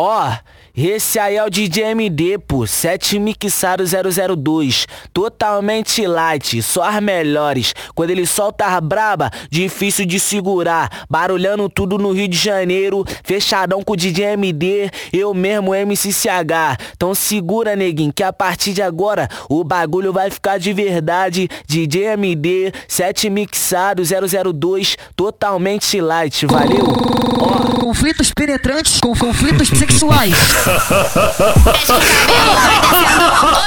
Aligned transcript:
Ó, 0.00 0.32
esse 0.76 1.18
aí 1.18 1.34
é 1.34 1.44
o 1.44 1.50
DJ 1.50 1.86
MD, 1.86 2.38
pô, 2.38 2.64
7 2.64 3.18
mixado 3.18 3.82
002, 3.82 4.86
totalmente 5.12 6.06
light, 6.06 6.62
só 6.62 6.84
as 6.84 7.02
melhores. 7.02 7.74
Quando 7.96 8.10
ele 8.10 8.24
solta 8.24 8.66
as 8.66 8.78
braba, 8.80 9.28
difícil 9.50 10.06
de 10.06 10.20
segurar, 10.20 11.04
barulhando 11.10 11.68
tudo 11.68 11.98
no 11.98 12.12
Rio 12.12 12.28
de 12.28 12.36
Janeiro, 12.36 13.04
fechadão 13.24 13.82
com 13.82 13.94
o 13.94 13.96
DJ 13.96 14.34
MD, 14.34 14.88
eu 15.12 15.34
mesmo 15.34 15.74
MCCH. 15.74 16.78
Então 16.96 17.12
segura, 17.12 17.74
neguinho, 17.74 18.12
que 18.12 18.22
a 18.22 18.32
partir 18.32 18.72
de 18.72 18.82
agora 18.82 19.28
o 19.48 19.64
bagulho 19.64 20.12
vai 20.12 20.30
ficar 20.30 20.58
de 20.58 20.72
verdade. 20.72 21.48
DJ 21.66 22.12
MD, 22.12 22.72
7 22.86 23.28
mixado 23.28 24.04
002, 24.04 24.96
totalmente 25.16 26.00
light, 26.00 26.46
valeu? 26.46 26.86
Ó, 27.40 27.80
conflitos 27.80 28.32
penetrantes 28.32 29.00
com 29.00 29.16
conflitos 29.16 29.70
sexuais. 29.88 30.34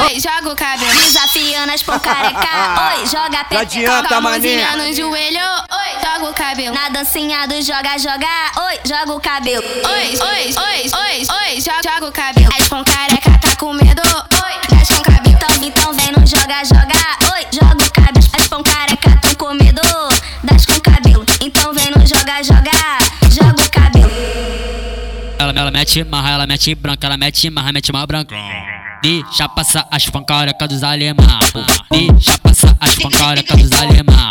Oi, 0.01 0.19
joga 0.19 0.51
o 0.51 0.55
cabelo 0.55 0.93
desafiando 0.93 1.73
as 1.73 1.81
careca. 1.81 2.95
Oi, 2.95 3.05
joga 3.07 3.39
a 3.39 3.43
pepeca 3.43 4.03
com 4.07 4.13
a 4.15 4.21
mãozinha 4.21 4.77
no 4.77 4.93
joelho. 4.93 5.39
Oi, 5.71 5.91
joga 6.03 6.29
o 6.29 6.33
cabelo 6.33 6.75
na 6.75 6.89
dancinha 6.89 7.47
do 7.47 7.61
joga 7.61 7.97
joga. 7.97 8.27
Oi, 8.67 8.79
joga 8.85 9.13
o 9.13 9.19
cabelo. 9.19 9.63
Oi, 9.63 9.83
oi, 9.83 10.53
oi, 10.57 10.91
oi, 10.93 11.27
oi, 11.29 11.61
joga, 11.61 11.81
joga 11.83 12.07
o 12.07 12.11
cabelo. 12.11 12.49
As 12.59 12.67
com 12.67 12.83
careca 12.83 13.39
tá 13.39 13.55
com 13.57 13.73
medo. 13.73 14.01
Oi, 14.01 14.79
as 14.81 14.87
com 14.89 15.01
cabelo 15.01 15.35
então, 15.35 15.49
então 15.61 15.93
vem 15.93 16.11
no 16.11 16.25
joga 16.27 16.63
joga. 16.63 17.33
Oi, 17.33 17.47
joga 17.51 17.83
o 17.83 17.91
cabelo. 17.91 18.27
As 18.37 18.47
com 18.47 18.63
careca 18.63 19.19
tão 19.21 19.35
com 19.35 19.53
medo 19.53 19.81
das 20.43 20.65
com 20.65 20.79
cabelo. 20.79 21.25
Então 21.41 21.73
vem 21.73 21.89
no 21.91 22.05
joga 22.05 22.43
joga. 22.43 22.71
Joga 23.29 23.63
o 23.63 23.71
cabelo 23.71 24.50
ela, 25.41 25.53
ela 25.55 25.71
mete 25.71 26.03
marra, 26.03 26.29
ela 26.31 26.47
mete 26.47 26.75
branca, 26.75 27.07
ela 27.07 27.17
mete 27.17 27.49
marra, 27.49 27.71
mete 27.71 27.91
marra 27.91 28.07
branca. 28.07 28.35
Deixa 29.01 29.49
passar 29.49 29.87
as 29.89 30.05
pancarecas 30.05 30.69
dos 30.69 30.83
alemã, 30.83 31.39
Deixa 31.89 32.37
passar 32.37 32.77
as 32.79 32.95
pancarecas 32.95 33.59
dos 33.59 33.71
alemã, 33.71 34.29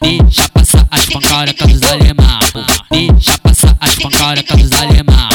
Deixa 0.00 0.48
passar 0.50 0.86
as 0.90 1.06
pancarecas 1.06 1.72
dos 1.72 1.82
alemã, 1.82 2.38
Deixa 2.90 3.38
passar 3.38 3.76
as 3.80 3.94
pancarecas 3.96 4.62
dos 4.62 4.72
alemã, 4.72 5.28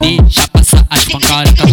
Deixa 0.00 0.48
passar 0.48 0.86
as 0.90 1.04
pancarecas 1.04 1.71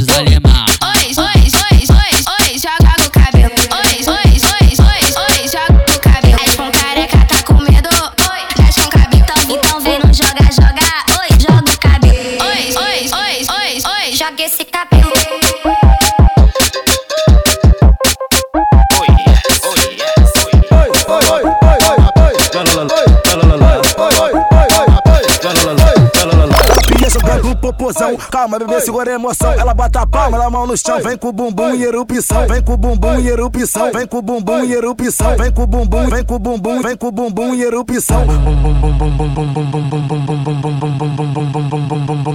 Calma, 28.31 28.59
bebê, 28.59 28.81
segura 28.81 29.11
a 29.11 29.15
emoção. 29.15 29.51
Ela 29.53 29.73
bota 29.73 30.01
a 30.01 30.07
palma, 30.07 30.37
ela 30.37 30.49
mão 30.49 30.67
no 30.67 30.77
chão. 30.77 31.01
Vem 31.01 31.17
com 31.17 31.29
o 31.29 31.33
bumbum 31.33 31.73
e 31.73 31.83
erupção. 31.83 32.47
Vem 32.47 32.61
com 32.61 32.73
o 32.73 32.77
bumbum 32.77 33.19
e 33.19 33.27
erupção. 33.27 33.91
Vem 33.91 34.07
com 34.07 34.17
o 34.17 34.21
bumbum 34.21 34.63
e 34.63 34.73
erupção. 34.73 35.37
Vem 35.37 35.51
com 35.51 35.63
o 35.63 35.67
bumbum, 35.67 36.09
vem 36.09 36.23
com 36.25 36.35
o 36.35 36.39
bumbum, 36.39 36.81
vem 36.81 36.97
com 36.97 37.07
o 37.07 37.11
bumbum 37.11 37.55
e 37.55 37.63
erupção. 37.63 38.25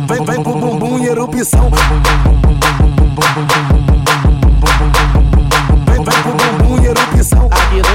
Vem, 0.08 0.24
vem 0.24 0.42
com 0.42 0.50
o 0.50 0.56
bumbum 0.56 0.98
e 0.98 1.06
erupção. 1.06 1.70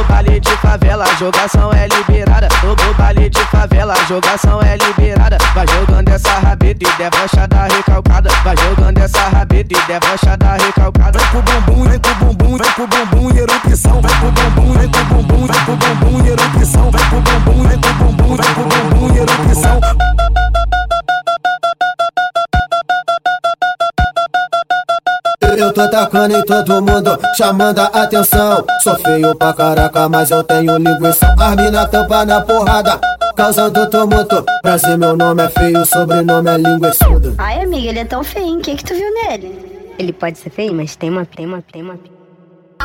Baile 0.09 0.39
de 0.39 0.57
favela, 0.57 1.05
jogação 1.17 1.71
é 1.71 1.87
liberada. 1.87 2.47
No 2.63 2.93
baile 2.95 3.29
de 3.29 3.39
favela, 3.45 3.95
jogação 4.07 4.59
é 4.61 4.75
liberada. 4.77 5.37
Vai 5.53 5.65
jogando 5.67 6.09
essa 6.09 6.31
rabeta 6.39 6.89
e 6.89 6.97
debocha 6.97 7.47
da 7.47 7.63
recalcada. 7.67 8.29
Vai 8.43 8.55
jogando 8.57 8.97
essa 8.97 9.21
rabeta 9.29 9.77
e 9.77 9.87
debocha 9.87 10.35
da 10.37 10.53
recalcada. 10.53 11.19
Vem 11.19 11.27
com 11.29 11.37
o 11.37 11.41
bumbum, 11.41 11.89
vem 11.89 11.99
com 11.99 12.09
o 12.09 12.15
bumbum, 12.15 12.57
vem 12.57 12.71
com 12.71 12.83
o 12.83 12.87
bumbum 12.87 13.18
tacando 26.09 26.37
em 26.37 26.43
todo 26.43 26.81
mundo, 26.81 27.19
chamando 27.37 27.79
a 27.79 27.85
atenção. 27.85 28.65
Sou 28.83 28.95
feio 28.97 29.35
pra 29.35 29.53
caraca, 29.53 30.09
mas 30.09 30.31
eu 30.31 30.43
tenho 30.43 30.77
linguiça. 30.77 31.33
As 31.39 31.55
mina 31.55 31.87
tampa 31.87 32.25
na 32.25 32.41
porrada, 32.41 32.99
causando 33.35 33.87
tumulto. 33.89 34.43
Brasil, 34.63 34.97
meu 34.97 35.15
nome 35.15 35.43
é 35.43 35.49
feio, 35.49 35.85
sobrenome 35.85 36.49
é 36.49 36.57
linguiçudo. 36.57 37.35
Ai, 37.37 37.61
amiga, 37.61 37.89
ele 37.89 37.99
é 37.99 38.05
tão 38.05 38.23
feio, 38.23 38.57
o 38.57 38.61
que 38.61 38.75
que 38.75 38.83
tu 38.83 38.95
viu 38.95 39.13
nele? 39.13 39.93
Ele 39.99 40.11
pode 40.11 40.39
ser 40.39 40.49
feio, 40.49 40.73
mas 40.73 40.95
tem 40.95 41.11
uma, 41.11 41.25
tem 41.25 41.45
uma, 41.45 41.61
tem 41.61 41.83
uma. 41.83 41.99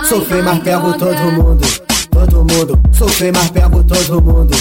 Sou 0.04 0.20
feio, 0.20 0.44
mas 0.44 0.58
pego 0.62 0.92
todo 0.98 1.32
mundo, 1.32 1.66
todo 2.10 2.36
mundo. 2.38 2.80
Sou 2.92 3.08
feio, 3.08 3.32
mas 3.34 3.50
pego 3.50 3.82
todo 3.84 4.20
mundo 4.20 4.54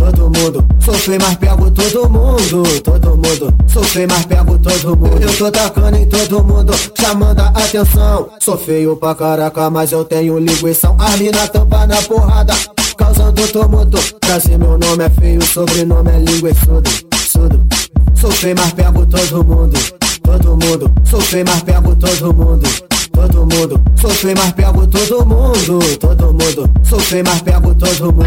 todo 0.00 0.30
mundo. 0.30 0.66
Sou 0.80 0.94
feio, 0.94 1.20
mas 1.20 1.36
pego 1.36 1.70
todo 1.70 2.08
mundo, 2.08 2.80
todo 2.82 3.10
mundo. 3.10 3.54
Sou 3.68 3.84
feio, 3.84 4.08
mas 4.08 4.24
pego 4.24 4.58
todo 4.58 4.96
mundo. 4.96 5.22
Eu 5.22 5.36
tô 5.36 5.50
tacando 5.50 5.96
em 5.96 6.06
todo 6.06 6.42
mundo, 6.42 6.72
chamando 6.98 7.40
a 7.40 7.48
atenção. 7.48 8.30
Sou 8.40 8.56
feio 8.56 8.96
pra 8.96 9.14
caraca, 9.14 9.68
mas 9.68 9.92
eu 9.92 10.04
tenho 10.04 10.38
linguição. 10.38 10.96
A 10.98 11.16
mina 11.18 11.46
tampa 11.48 11.86
na 11.86 12.00
porrada, 12.02 12.54
causando 12.96 13.46
tumulto. 13.48 13.98
Brasil, 14.24 14.58
meu 14.58 14.78
nome 14.78 15.04
é 15.04 15.10
feio, 15.10 15.42
sobrenome 15.42 16.10
é 16.10 16.18
linguiçudo, 16.18 16.90
sudo. 17.28 17.62
Sou 18.14 18.30
feio, 18.30 18.54
mas 18.58 18.72
pego 18.72 19.04
todo 19.04 19.44
mundo, 19.44 19.78
todo 20.22 20.50
mundo. 20.50 20.90
Sou 21.04 21.20
feio, 21.20 21.44
mas 21.46 21.62
pego 21.62 21.94
todo 21.96 22.32
mundo 22.32 22.90
todo 23.12 23.40
mundo. 23.40 23.80
Sou 24.00 24.10
feio, 24.10 24.36
mas 24.36 24.52
pego 24.52 24.86
todo 24.86 25.26
mundo, 25.26 25.96
todo 25.98 26.26
mundo. 26.26 26.70
Sou 26.84 27.00
feio, 27.00 27.24
mas 27.26 27.40
pego 27.42 27.74
todo 27.74 28.12
mundo. 28.12 28.24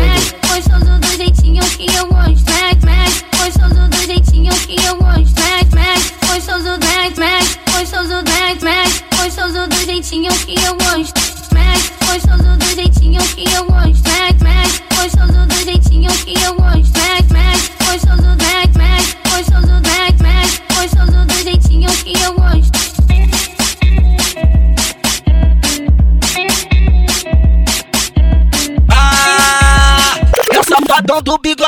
Gostoso 0.47 0.99
do 0.99 1.17
jeitinho 1.17 1.63
que 1.63 1.85
eu 1.95 2.07
gosto, 2.07 2.37
smack, 2.37 2.77
smack. 2.79 3.25
Gostoso 3.37 3.89
do 3.89 3.97
jeitinho 4.05 4.53
que 4.53 4.75
eu 4.85 4.95
gosto, 4.97 5.27
smack, 5.27 5.65
smack. 5.67 6.13
Gostoso 6.27 6.79
smack. 7.13 7.59
Gostoso 7.71 8.23
do 8.23 8.29
smack, 8.29 8.57
smack. 8.57 9.03
Gostoso 9.17 9.67
do 9.67 9.85
jeitinho 9.85 10.31
que 10.33 10.55
eu 10.65 10.75
gosto, 10.75 11.19
smack. 11.49 11.81
Gostoso 12.05 12.57
do 12.57 12.75
jeitinho 12.75 13.21
que 13.21 13.53
eu 13.53 13.65
gosto, 13.65 13.92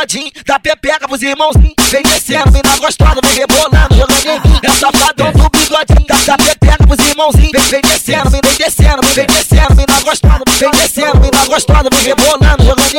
bigodinho, 0.05 0.31
da 0.45 0.59
pepeca 0.59 1.07
pros 1.07 1.21
irmãozinhos. 1.21 1.75
Vem 1.89 2.03
descendo, 2.03 2.51
mina 2.51 2.77
gostosa, 2.77 3.19
vem 3.23 3.33
rebolando, 3.33 3.95
jogando 3.95 4.27
em 4.27 4.49
mim. 4.49 4.59
É 4.63 4.69
safadão 4.69 5.31
do 5.31 5.49
bigodinho, 5.49 6.07
da, 6.07 6.15
da 6.15 6.37
pepeca 6.37 6.87
pros 6.87 7.07
irmãozinhos. 7.07 7.51
Vem, 7.51 7.69
vem 7.69 7.81
descendo, 7.81 8.29
vem 8.29 8.41
descendo, 8.57 9.01
vem 9.13 9.27
descendo, 9.27 9.75
mina 9.75 10.01
gostosa, 10.01 10.43
vem 10.59 10.71
descendo, 10.71 11.19
mina 11.19 11.45
gostosa, 11.45 11.89
vem 11.91 12.03
rebolando, 12.03 12.44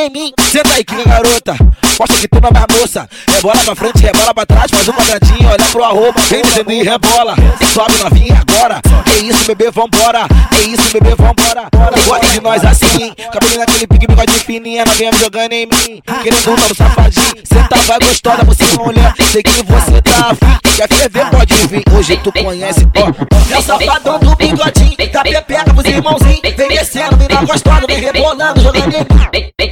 em 0.07 0.09
mim. 0.09 0.33
Senta 0.51 0.69
aí, 0.73 0.83
que 0.83 0.95
garota, 1.03 1.55
mostra 1.99 2.17
que 2.17 2.27
tu 2.27 2.41
não 2.41 2.49
é 2.49 2.53
mais 2.53 2.79
moça. 2.79 3.09
Rebola 3.27 3.57
pra 3.63 3.75
frente, 3.75 3.99
rebola 3.99 4.33
pra 4.33 4.45
trás, 4.45 4.71
faz 4.71 4.87
um 4.87 4.93
quadradinho, 4.93 5.49
olha 5.49 5.65
pro 5.65 5.83
arroba, 5.83 6.19
vem 6.29 6.41
descendo 6.41 6.71
e 6.71 6.83
rebola. 6.83 7.35
Sobe 7.73 7.93
novinha 8.03 8.43
agora, 8.47 8.81
que 9.05 9.25
isso, 9.25 9.45
bebê, 9.45 9.69
vambora. 9.71 10.27
Que 10.51 10.69
isso, 10.69 10.89
bebê, 10.91 11.15
vambora. 11.15 11.67
Gosta 12.05 12.27
de 12.27 12.41
nós 12.41 12.63
assim, 12.65 13.13
cabelinho 13.31 13.59
naquele 13.59 13.87
pique, 13.87 14.07
bigode 14.07 14.33
fininha, 14.39 14.85
novinha 14.85 15.11
me 15.11 15.19
jogando 15.19 15.53
em 15.53 15.65
mim. 15.65 16.01
Querendo 16.23 16.51
um 16.51 16.55
no 16.55 16.75
safadinho, 16.75 17.33
cê 17.43 17.67
tá 17.69 17.77
vai 17.85 17.99
gostosa, 17.99 18.43
você 18.43 18.63
mulher, 18.77 19.13
sei 19.31 19.43
que 19.43 19.63
você 19.63 20.01
tá 20.01 20.31
afim. 20.31 20.57
Quer 20.75 20.87
ferver, 20.87 21.29
pode 21.29 21.53
vir, 21.67 21.83
hoje 21.91 22.17
tu 22.17 22.31
conhece, 22.31 22.87
ó. 22.97 23.53
É 23.53 23.57
o 23.57 23.61
safadão 23.61 24.19
do 24.19 24.35
bigodinho, 24.35 24.95
tá 25.11 25.23
pepeca 25.23 25.73
pros 25.73 25.85
irmãozinhos. 25.85 26.41
Vem 26.55 26.69
descendo, 26.69 27.17
mina 27.17 27.43
gostosa, 27.43 27.87
vem 27.87 27.99
rebolando, 27.99 28.61
jogando 28.61 28.93
em 28.93 28.99
mim. 28.99 29.07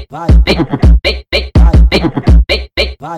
Vai, 0.09 0.24
vai, 2.99 3.17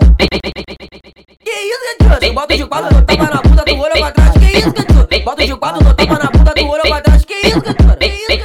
Que 1.44 1.50
isso, 1.50 1.96
Cantinho? 1.98 2.34
Bota 2.34 2.56
de 2.56 2.66
quadro, 2.66 2.94
não 2.94 3.02
tapa 3.04 3.24
na 3.24 3.42
bunda 3.42 3.64
do 3.64 3.78
olho 3.78 3.92
pra 3.92 4.12
trás. 4.12 4.32
Que 4.32 4.58
isso, 4.58 4.72
Cantinho? 4.72 5.24
Bota 5.24 5.46
de 5.46 5.56
quadro, 5.56 5.84
não 5.84 5.94
tapa 5.94 6.18
na 6.18 6.30
bunda 6.30 6.54
do 6.54 6.68
olho 6.68 6.82
pra 6.82 7.00
trás. 7.00 7.24
Que 7.24 7.34
isso, 7.34 7.62
Cantinho? 7.62 7.88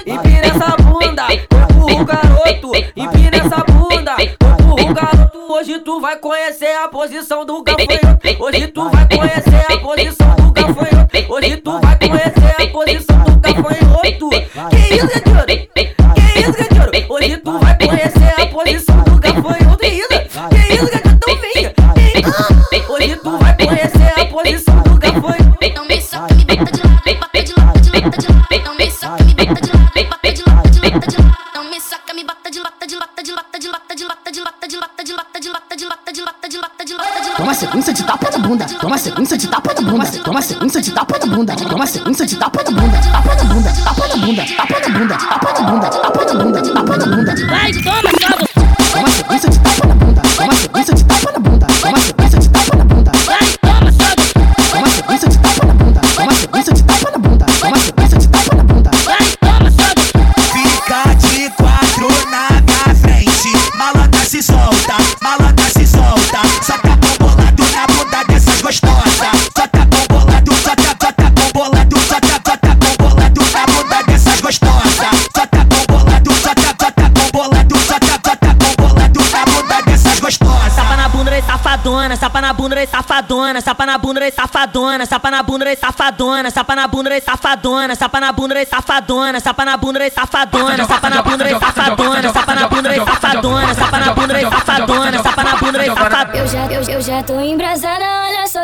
Empina 0.05 0.47
essa 0.47 0.77
bunda, 0.77 1.33
empurra 1.33 2.01
o 2.01 2.05
garoto. 2.05 2.71
Empina 2.95 3.37
essa 3.37 3.63
bunda, 3.63 4.15
empurra 4.23 4.83
o 4.83 4.93
garoto. 4.93 5.53
Hoje 5.53 5.79
tu 5.79 6.01
vai 6.01 6.17
conhecer 6.17 6.75
a 6.77 6.87
posição 6.87 7.45
do 7.45 7.63
gafanhoto. 7.63 8.43
Hoje 8.43 8.67
tu 8.67 8.89
vai 8.89 9.07
conhecer 9.07 9.71
a 9.71 9.77
posição 9.77 10.35
do 10.35 10.51
gafanhoto. 10.51 11.33
Hoje 11.33 11.57
tu 11.57 11.79
vai 11.79 11.97
conhecer 11.97 12.61
a 12.61 12.67
posição 12.67 13.23
do 13.23 13.39
gafanhoto. 13.39 14.29
Que 14.69 14.95
isso, 14.95 15.07
Gadiano? 15.25 16.22
Hoje 16.93 17.37
tu 17.37 17.57
vai 17.57 17.75
conhecer 17.75 18.39
a 18.39 18.45
posição 18.45 19.03
do 19.03 19.17
gafanhoto. 19.19 19.77
Que 19.79 19.87
isso? 19.87 20.07
Que 20.07 20.73
isso, 20.75 20.85
Gadiano? 20.91 21.17
Então 21.17 21.35
venha. 21.41 21.73
Hoje 22.87 23.15
tu 23.15 23.37
vai 23.39 23.55
conhecer 23.55 24.13
a 24.15 24.25
posição 24.27 24.79
do 24.83 24.99
gafanhoto. 24.99 25.57
Então 25.59 25.85
me 25.85 25.99
soca, 25.99 26.35
me 26.35 26.45
bota 26.45 26.71
de 26.71 26.83
lado, 26.83 27.09
bota 27.19 27.41
de 27.41 27.53
lado, 27.57 27.81
de 27.81 27.89
lado, 27.89 28.11
de 28.11 28.27
lado. 28.27 28.45
Então 28.51 28.75
me 28.75 28.91
soca, 28.91 29.23
me 29.23 29.43
bota 29.43 29.59
de 29.59 29.71
lado, 29.73 29.95
bota 30.05 30.31
de 30.31 30.43
lado, 30.43 30.69
de 30.69 30.79
lado, 30.79 30.99
de 31.07 31.17
lado. 31.17 31.35
Então 31.49 31.63
me 31.63 31.81
soca, 31.81 32.13
me 32.13 32.23
bota 32.23 32.51
de 32.51 32.59
lado, 32.59 32.85
de 32.85 32.95
lado, 32.95 33.09
de 33.17 33.23
de 33.23 33.31
lado, 33.31 33.89
de 33.93 34.05
lado, 34.05 34.21
de 34.29 34.77
lado, 34.77 34.93
de 34.93 35.41
de 35.41 35.49
lado, 35.49 36.03
de 36.05 36.13
de 36.13 36.21
lado, 36.21 36.41
de 36.43 36.49
de 36.49 36.57
lado, 36.59 36.77
de 36.77 36.85
de 36.85 36.93
lado. 36.93 37.35
Toma 37.37 37.53
sequência 37.55 37.93
de 37.93 38.02
bunda, 38.47 38.65
toma 38.65 38.97
sequência 38.97 39.37
de 39.37 39.47
tapa 39.47 39.73
na 39.73 39.81
bunda, 39.89 40.11
toma 40.23 40.41
sequência 40.41 40.81
de 40.81 40.91
tapa 40.91 41.19
na 41.19 41.35
bunda, 41.35 41.55
toma 41.55 41.87
sequência 41.87 42.25
de 42.25 42.35
tapa 42.35 42.63
na 42.63 42.71
bunda, 42.71 42.97
tapa 42.99 43.35
na 43.35 43.43
bunda, 43.45 43.73
tapa 43.73 44.07
na 44.07 44.17
bunda, 44.17 44.45
tapa 44.45 44.79
na 44.79 44.99
bunda, 44.99 45.17
tapa 45.17 45.53
na 45.53 45.71
bunda, 45.71 45.89
tapa 45.89 46.25
na 46.25 46.43
bunda, 46.43 46.61
tapa 46.61 46.97
na 46.97 47.05
bunda. 47.05 47.35
Vai, 47.47 47.71
toma, 47.71 48.11
toma. 48.19 48.32
Toma 48.32 48.32
safadona, 83.61 83.61
sapa 83.61 83.85
na 83.85 83.97
bunda 83.97 84.25
e 84.27 84.31
safadona, 84.31 85.05
sapa 85.05 85.31
na 85.31 85.43
bunda 85.43 85.71
e 85.71 85.75
safadona, 85.75 86.51
sapa 86.51 86.75
na 86.75 86.87
bunda 86.87 87.15
e 87.17 87.21
safadona, 87.21 87.95
sapa 87.95 88.19
na 88.19 88.31
bunda 88.33 88.61
e 88.61 88.65
safadona, 88.65 89.39
sapa 89.39 89.65
na 89.65 89.77
bunda 89.77 90.05
e 90.05 90.09
safadona, 90.11 90.79
sapa 90.79 90.95
na 90.95 91.23
bunda 91.23 91.35
e 91.35 91.45
safadona, 91.45 92.33
sapa 92.33 92.55
na 92.57 92.67
bunda 92.67 92.93
e 92.93 92.99
safadona, 93.05 93.73
sapa 93.75 93.99
na 93.99 94.13
bunda 94.13 94.41
e 94.41 94.43
safadona, 94.49 95.23
sapa 95.23 95.43
na 95.43 95.55
bunda 95.57 95.83
e 95.83 95.87
safadona. 95.87 96.37
Eu 96.37 96.47
já, 96.47 96.65
eu, 96.65 96.81
eu 96.89 97.01
já 97.01 97.23
tô 97.23 97.39
embrasada, 97.39 98.22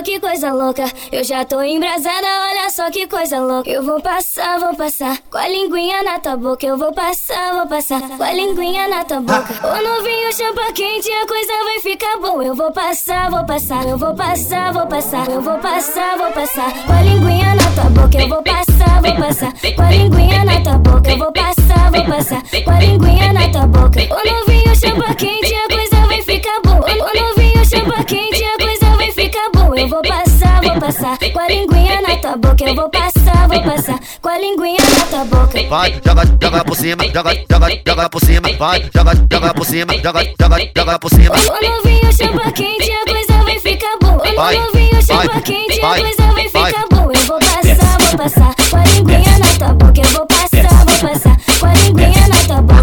que 0.10 0.20
coisa 0.20 0.52
louca. 0.52 0.86
Eu 1.12 1.24
já 1.24 1.46
tô 1.46 1.62
embrasada, 1.62 2.28
olha 2.50 2.70
só 2.72 2.90
que 2.90 3.06
coisa 3.06 3.40
louca. 3.40 3.70
Eu 3.70 3.84
vou 3.84 4.02
passar, 4.02 4.60
vou 4.60 4.76
passar 4.76 5.20
com 5.30 5.38
a 5.38 5.48
linguinha 5.48 6.02
na 6.02 6.20
tua 6.20 6.36
boca. 6.36 6.66
Eu 6.66 6.78
vou 6.78 6.92
passar, 6.92 7.54
vou 7.54 7.68
passar 7.68 8.02
com 8.02 8.24
a 8.24 8.34
linguinha 8.34 8.88
na 8.88 9.06
tua 9.06 9.22
boca. 9.22 9.54
O 9.62 9.82
novinho 9.88 10.34
champa 10.34 10.74
quente, 10.74 11.12
a 11.12 11.28
coisa 11.28 11.54
vai 11.64 11.80
ficar 11.82 12.18
boa. 12.18 12.44
Eu 12.44 12.56
vou 12.56 12.72
passar, 12.72 13.30
vou 13.30 13.46
passar, 13.46 13.88
eu 13.88 13.98
vou 14.00 14.16
passar, 14.16 14.74
vou 14.74 14.88
passar. 14.88 15.30
Eu 15.30 15.42
vou 15.42 15.60
passar, 15.60 16.18
vou 16.18 16.32
passar 16.32 16.74
com 16.86 16.94
a 16.94 17.02
linguinha 17.04 17.54
na 17.54 17.72
tua 17.76 17.90
boca. 17.92 18.18
Eu 18.18 18.30
vou 18.30 18.42
passar, 18.42 19.02
vou 19.04 19.16
passar 19.16 19.54
com 19.76 19.82
a 19.84 19.92
linguinha 19.92 20.44
na 20.44 20.62
tua 20.64 20.78
boca. 20.80 21.12
Eu 21.12 21.18
vou 21.20 21.32
passar, 21.32 21.92
vou 21.92 22.06
passar 22.06 22.42
com 22.42 22.72
a 22.72 22.80
linguinha 22.80 23.34
na 23.34 23.52
tua 23.52 23.68
boca. 23.68 24.00
O 24.02 24.32
novinho 24.32 24.76
champa 24.76 25.14
quente, 25.14 25.54
a 25.54 25.68
coisa 25.68 26.08
vai 26.08 26.22
ficar 26.24 26.60
boa. 26.64 26.80
O 26.80 27.22
novinho 27.22 27.64
champa 27.64 28.04
quente, 28.04 28.44
a 28.44 28.59
ficar 29.20 29.50
boa. 29.54 29.78
Eu 29.78 29.90
vou 29.90 30.02
passar, 30.02 30.62
vou 30.62 30.80
passar 30.80 31.18
com 31.18 31.40
a 31.40 31.48
linguinha 31.48 32.02
na 32.02 32.16
tua 32.16 32.38
boca. 32.38 32.64
Eu 32.64 32.76
vou 32.76 32.90
passar, 32.90 33.48
vou 33.48 33.62
passar 33.62 34.00
com 34.22 34.30
a 34.30 34.38
linguinha 34.38 34.80
na 34.98 35.06
tua 35.06 35.26
boca. 35.26 35.64
Vai, 35.70 36.02
joga, 36.06 36.24
joga 36.42 36.64
por 36.64 36.76
cima, 36.76 37.04
joga, 37.04 37.36
joga, 37.52 37.82
joga 37.86 38.10
por 38.10 38.24
cima, 38.24 38.50
vai, 38.58 38.90
joga, 38.96 39.12
joga 39.32 39.54
por 39.54 39.66
cima, 39.66 39.94
joga, 39.98 40.24
joga, 40.40 40.72
joga 40.76 41.00
por 41.00 41.10
cima. 41.10 41.36
O 41.36 41.68
novinho 41.68 42.14
champa 42.14 42.52
quente, 42.52 42.92
a 42.92 43.12
coisa 43.12 43.44
vai 43.44 43.60
ficar 43.60 43.98
boa. 44.02 44.24
Vai, 44.36 44.56
O 44.56 44.66
novinho 44.66 45.02
champa 45.02 45.28
vai, 45.28 45.42
quente, 45.42 45.82
a 45.82 45.96
coisa 45.96 46.34
vai 46.34 46.50
ficar 46.50 46.88
boa. 46.90 47.14
Eu 47.14 47.26
vou 47.26 47.40
passar, 47.40 47.98
vou 48.00 48.18
passar 48.18 48.56
com 48.70 48.78
a 48.78 48.84
linguinha 48.86 49.40
na 49.40 49.48
tua 49.58 49.74
boca. 49.74 50.02
Eu 50.02 50.10
vou 50.12 50.28
passar, 50.28 50.86
vou 50.86 51.10
passar 51.10 51.38
com 51.60 51.66
a 51.66 51.74
linguinha 51.74 52.28
na 52.28 52.36
tua 52.48 52.62
boca. 52.62 52.80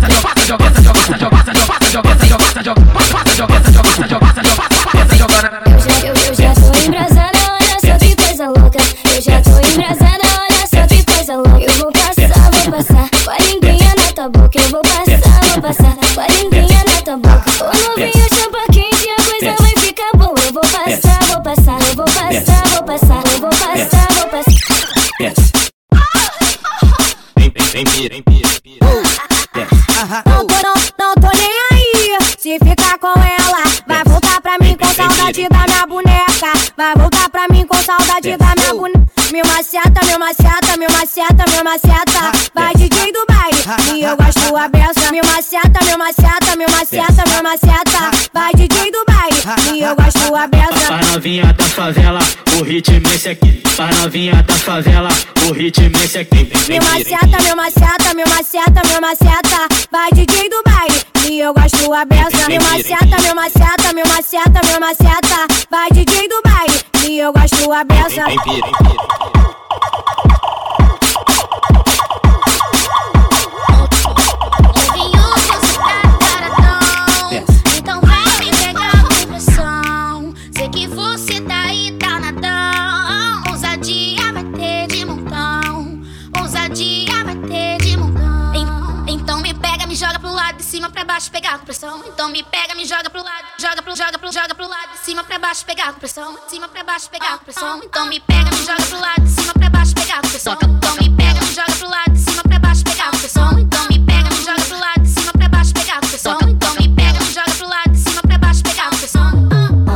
Tua 17.21 17.37
boca. 17.39 17.51
O 17.65 17.89
novinho 17.89 18.29
champa 18.35 18.59
quente, 18.73 19.09
a 19.11 19.17
coisa 19.23 19.55
vai 19.59 19.75
ficar 19.77 20.11
boa. 20.17 20.39
Eu 20.39 20.53
vou 20.53 20.63
passar, 20.63 21.19
vou 21.27 21.43
passar, 21.43 21.81
eu 21.81 21.95
vou 21.95 22.05
passar, 22.05 22.67
vou 22.69 22.83
passar, 22.83 23.23
eu 23.33 23.41
vou 23.41 23.51
passar, 23.51 24.09
vou 24.13 24.29
passar. 24.29 24.67
Não 30.27 30.47
tô, 30.47 30.55
não, 30.63 30.75
não 30.99 31.15
tô 31.15 31.29
nem 31.37 31.51
aí. 31.73 32.19
Se 32.39 32.59
ficar 32.59 32.99
com 32.99 33.09
ela, 33.09 33.63
vai 33.87 34.05
voltar 34.05 34.41
pra 34.41 34.59
mim 34.61 34.77
com 34.77 34.87
saudade 34.95 35.49
da 35.49 35.65
minha 35.67 35.87
boneca. 35.87 36.53
Vai 36.77 36.95
voltar 36.95 37.31
pra 37.31 37.49
mim 37.49 37.67
com 37.67 37.77
saudade 37.83 38.37
da 38.37 38.55
minha 38.57 38.75
boneca. 38.75 39.07
Meu 39.33 39.45
maceta, 39.47 40.07
meu 40.07 40.19
maceta, 40.19 40.77
meu 40.77 40.91
maceta, 40.91 41.45
meu 41.51 41.65
maceta. 41.65 42.33
Vai 42.55 42.75
DJ 42.75 43.13
do 43.13 43.27
baile, 43.27 43.63
e 43.95 44.05
eu 44.05 44.17
gosto 44.17 44.57
a 44.57 44.69
beça. 44.69 45.11
Meu 45.11 45.25
maceta, 45.25 45.85
meu 45.85 45.99
maceta, 45.99 46.46
meu 46.57 46.69
maceta, 46.71 47.25
meu 47.29 47.43
maceta. 47.43 48.11
Vai 48.33 48.53
DJ 48.55 48.91
do 48.91 49.05
baile, 49.07 49.43
e 49.75 49.83
eu 49.83 49.95
gosto 49.95 50.35
a 50.35 50.47
beça. 50.47 50.87
Pra 50.87 51.05
novinha 51.13 51.53
da 51.53 51.65
favela, 51.65 52.21
o 52.59 52.63
ritmo 52.63 53.07
é 53.09 53.15
esse 53.15 53.29
aqui. 53.29 53.63
Pra 53.77 53.89
novinha 54.01 54.43
da 54.43 54.55
favela, 54.55 55.09
o 55.49 55.53
ritmo 55.53 55.97
é 55.97 56.05
esse 56.05 56.19
aqui. 56.19 56.51
Meu 56.69 56.83
maceta, 56.83 57.43
meu 57.43 57.57
maceta, 57.57 58.15
meu 58.15 58.29
maceta, 58.29 58.89
meu 58.89 59.01
maceta. 59.01 59.69
Vai 59.93 60.11
DJ 60.13 60.49
do 60.49 60.63
baile, 60.65 61.03
e 61.29 61.41
eu 61.41 61.53
gosto 61.53 61.93
a 61.93 62.05
beça. 62.05 62.49
Meu 62.49 62.63
maceta, 62.63 63.23
meu 63.23 63.35
maceta, 63.35 63.93
meu 63.93 64.07
maceta, 64.07 64.61
meu 64.67 64.81
maceta. 64.81 65.47
Vai 65.71 65.91
DJ 65.91 66.29
do 66.29 66.43
baile, 66.43 66.81
e 67.07 67.19
eu 67.19 67.33
gosto 67.33 67.73
a 67.73 67.85
beça. 67.85 69.16
Pressão. 91.77 92.03
Então 92.07 92.31
me 92.31 92.43
pega, 92.43 92.75
me 92.75 92.87
joga 92.87 93.11
pro 93.11 93.23
lado, 93.23 93.45
joga 93.59 93.83
pro, 93.83 93.95
joga 93.95 94.19
pro, 94.19 94.33
joga 94.33 94.55
pro 94.55 94.67
lado, 94.67 94.93
de 94.93 94.99
cima 94.99 95.23
pra 95.23 95.39
baixo, 95.39 95.65
pegar 95.67 95.93
com 95.93 95.99
pressão. 95.99 96.35
De 96.35 96.51
cima 96.51 96.69
pra 96.69 96.83
baixo, 96.83 97.11
pegar 97.11 97.39
com 97.39 97.45
pressão. 97.45 97.81
Então 97.85 98.07
me 98.07 98.19
pega, 98.19 98.51
me 98.51 98.65
joga 98.65 98.83
pro 98.83 98.99
lado, 98.99 99.21
de 99.23 99.31
cima 99.31 99.53
pra 99.53 99.69
baixo, 99.69 99.95
pegar 99.95 100.23
com 100.23 100.29
pressão. 100.29 100.55
Então 100.55 100.97
me 100.97 101.11
pega, 101.11 101.41
me 101.41 101.53
joga 101.53 101.73
pro 101.73 101.89
lado, 101.89 102.13
de 102.13 102.19
cima 102.19 102.43
pra 102.43 102.59
baixo, 102.59 102.83
pegar 102.85 103.11
com 103.11 103.19
pressão. 103.19 103.59
Então 103.59 103.87
me 103.89 103.99
pega, 103.99 104.31
me 104.31 104.43
joga 104.43 104.63
pro 104.63 104.79
lado, 104.79 105.03
de 105.03 105.09
cima 105.09 105.33
pra 105.33 105.49
baixo, 105.49 105.73
pegar 105.75 106.01
com 106.01 106.09
pressão. 106.09 106.39
Então 106.49 106.75
me 106.75 106.89
pega, 106.89 107.21
me 107.21 107.33
joga 107.33 107.51
pro 107.53 107.69
lado, 107.69 107.91
de 107.91 107.99
cima 107.99 108.23
pra 108.23 108.39
baixo, 108.39 108.63
pegar 108.63 108.91
com 108.91 108.97
pressão. 108.97 109.49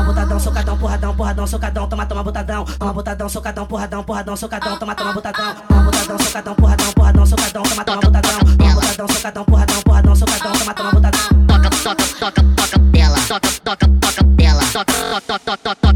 Botadão, 0.07 0.41
socadão, 0.41 0.79
porradão, 0.79 1.17
porradão, 1.17 1.47
socadão, 1.47 1.89
toma, 1.89 2.07
toma 2.07 2.23
botadão. 2.23 2.65
Toma 2.65 2.93
botadão, 2.93 3.29
socadão, 3.29 3.67
porradão, 3.67 4.05
porradão, 4.05 4.37
socadão, 4.37 4.79
toma, 4.79 4.95
toma 4.95 5.13
botadão. 5.15 5.55
Toma 5.55 5.83
botadão, 5.83 6.19
socadão, 6.19 6.55
porradão, 6.55 6.93
porradão, 6.93 7.27
socadão, 7.27 7.63
toma, 7.63 7.85
toma 7.85 8.01
botadão. 8.01 8.39
Toma 8.59 8.75
botadão, 8.75 9.09
socadão, 9.09 9.45
porradão, 9.45 9.83
porradão, 9.83 10.17
socadão, 10.17 10.53
toma, 10.53 10.75
toma 10.75 10.91
botadão. 10.91 11.50
Toca, 12.21 12.43
toca, 12.43 12.53
toca, 12.55 12.79
toca 12.79 12.79
dela. 12.93 13.17
Toca, 13.27 13.49
toca, 13.65 13.89
toca 13.99 14.25
dela. 14.37 14.61
Toca, 14.71 14.93
toca, 14.93 15.21
toca, 15.21 15.39
toca, 15.39 15.57
toca, 15.57 15.57
toca, 15.57 15.75
toca, 15.75 15.90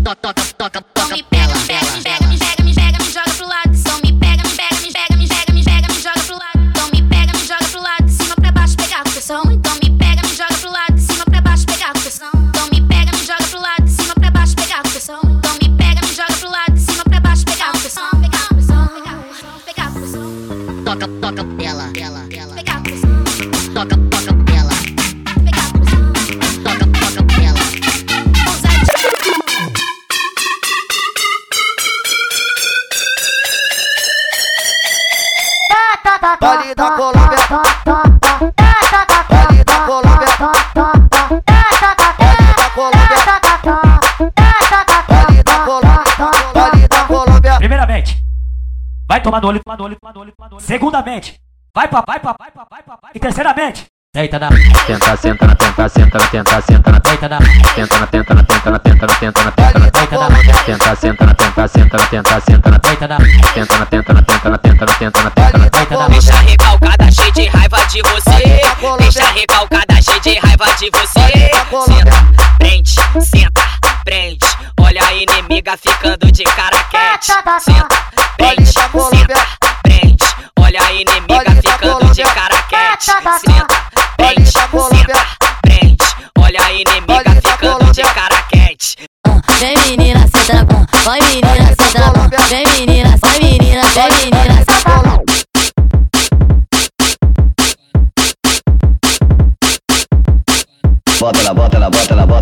Segundamente, 50.60 51.40
vai 51.74 51.88
pra, 51.88 52.02
vai 52.06 52.20
pra, 52.20 52.34
vai 52.38 52.50
pra, 52.50 52.66
vai 52.70 52.82
pra, 52.82 52.98
vai. 53.02 53.10
E 53.14 53.18
terceiramente, 53.18 53.86
deita 54.14 54.38
na. 54.38 54.48
Tenta, 54.86 55.16
senta 55.16 55.46
na 55.46 55.54
tenta, 55.54 55.88
senta 55.88 56.18
na 56.18 56.26
tenta, 56.28 56.60
senta 56.62 56.90
na 56.90 56.98
Deita 56.98 57.28
na. 57.28 57.38
tenta 57.74 57.98
na 57.98 58.06
tenta 58.06 58.34
na 58.34 58.42
tenta 58.42 58.70
na 58.70 58.78
tenta 58.78 59.06
na 59.06 59.12
tenta 59.18 59.42
na 59.44 59.50
tenta 59.50 59.78
na 59.78 59.90
Deita 59.90 60.18
na. 60.18 60.64
tenta, 60.64 60.96
senta 60.96 61.26
na 61.26 61.34
tenta, 61.34 61.68
senta 61.68 61.96
na 61.96 62.06
tenta, 62.06 62.40
senta 62.40 62.70
na 62.70 62.78
Deita 62.78 63.08
na. 63.08 63.16
tenta 63.54 63.78
na 63.78 63.86
tenta 63.86 64.12
na 64.12 64.22
tenta 64.22 64.50
na 64.50 64.58
tenta 64.58 64.84
na 64.86 64.92
tenta 64.92 65.18
na 65.18 65.30
tenta 65.30 65.58
na 65.58 65.68
Deita 65.68 65.96
na. 65.96 66.08
Deixa 66.08 66.36
recalcada, 66.40 67.10
cheio 67.12 67.32
de 67.32 67.46
raiva 67.48 67.78
de 67.86 68.02
você. 68.02 68.60
Deixa 68.98 69.30
recalcada, 69.32 70.02
cheio 70.02 70.20
de 70.20 70.38
raiva 70.38 70.66
de 70.76 70.90
você. 70.90 71.50
Senta, 71.86 72.56
prende, 72.58 72.94
senta, 73.24 73.62
prende. 74.04 74.46
Olha 74.80 75.02
a 75.06 75.12
inimiga 75.14 75.76
ficando 75.76 76.30
de 76.30 76.44
cara 76.44 76.84
quente. 76.84 77.26
Senta, 77.60 78.03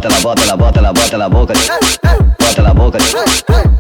bota 0.03 0.09
ela, 0.09 0.21
bota 0.21 0.43
ela, 0.43 0.57
bota 0.57 0.79
ela, 0.79 0.93
bota 0.93 1.15
ela, 1.15 1.29
boca. 1.29 1.55
Bota 2.39 2.61
ela, 2.61 2.75
boca. 2.75 2.99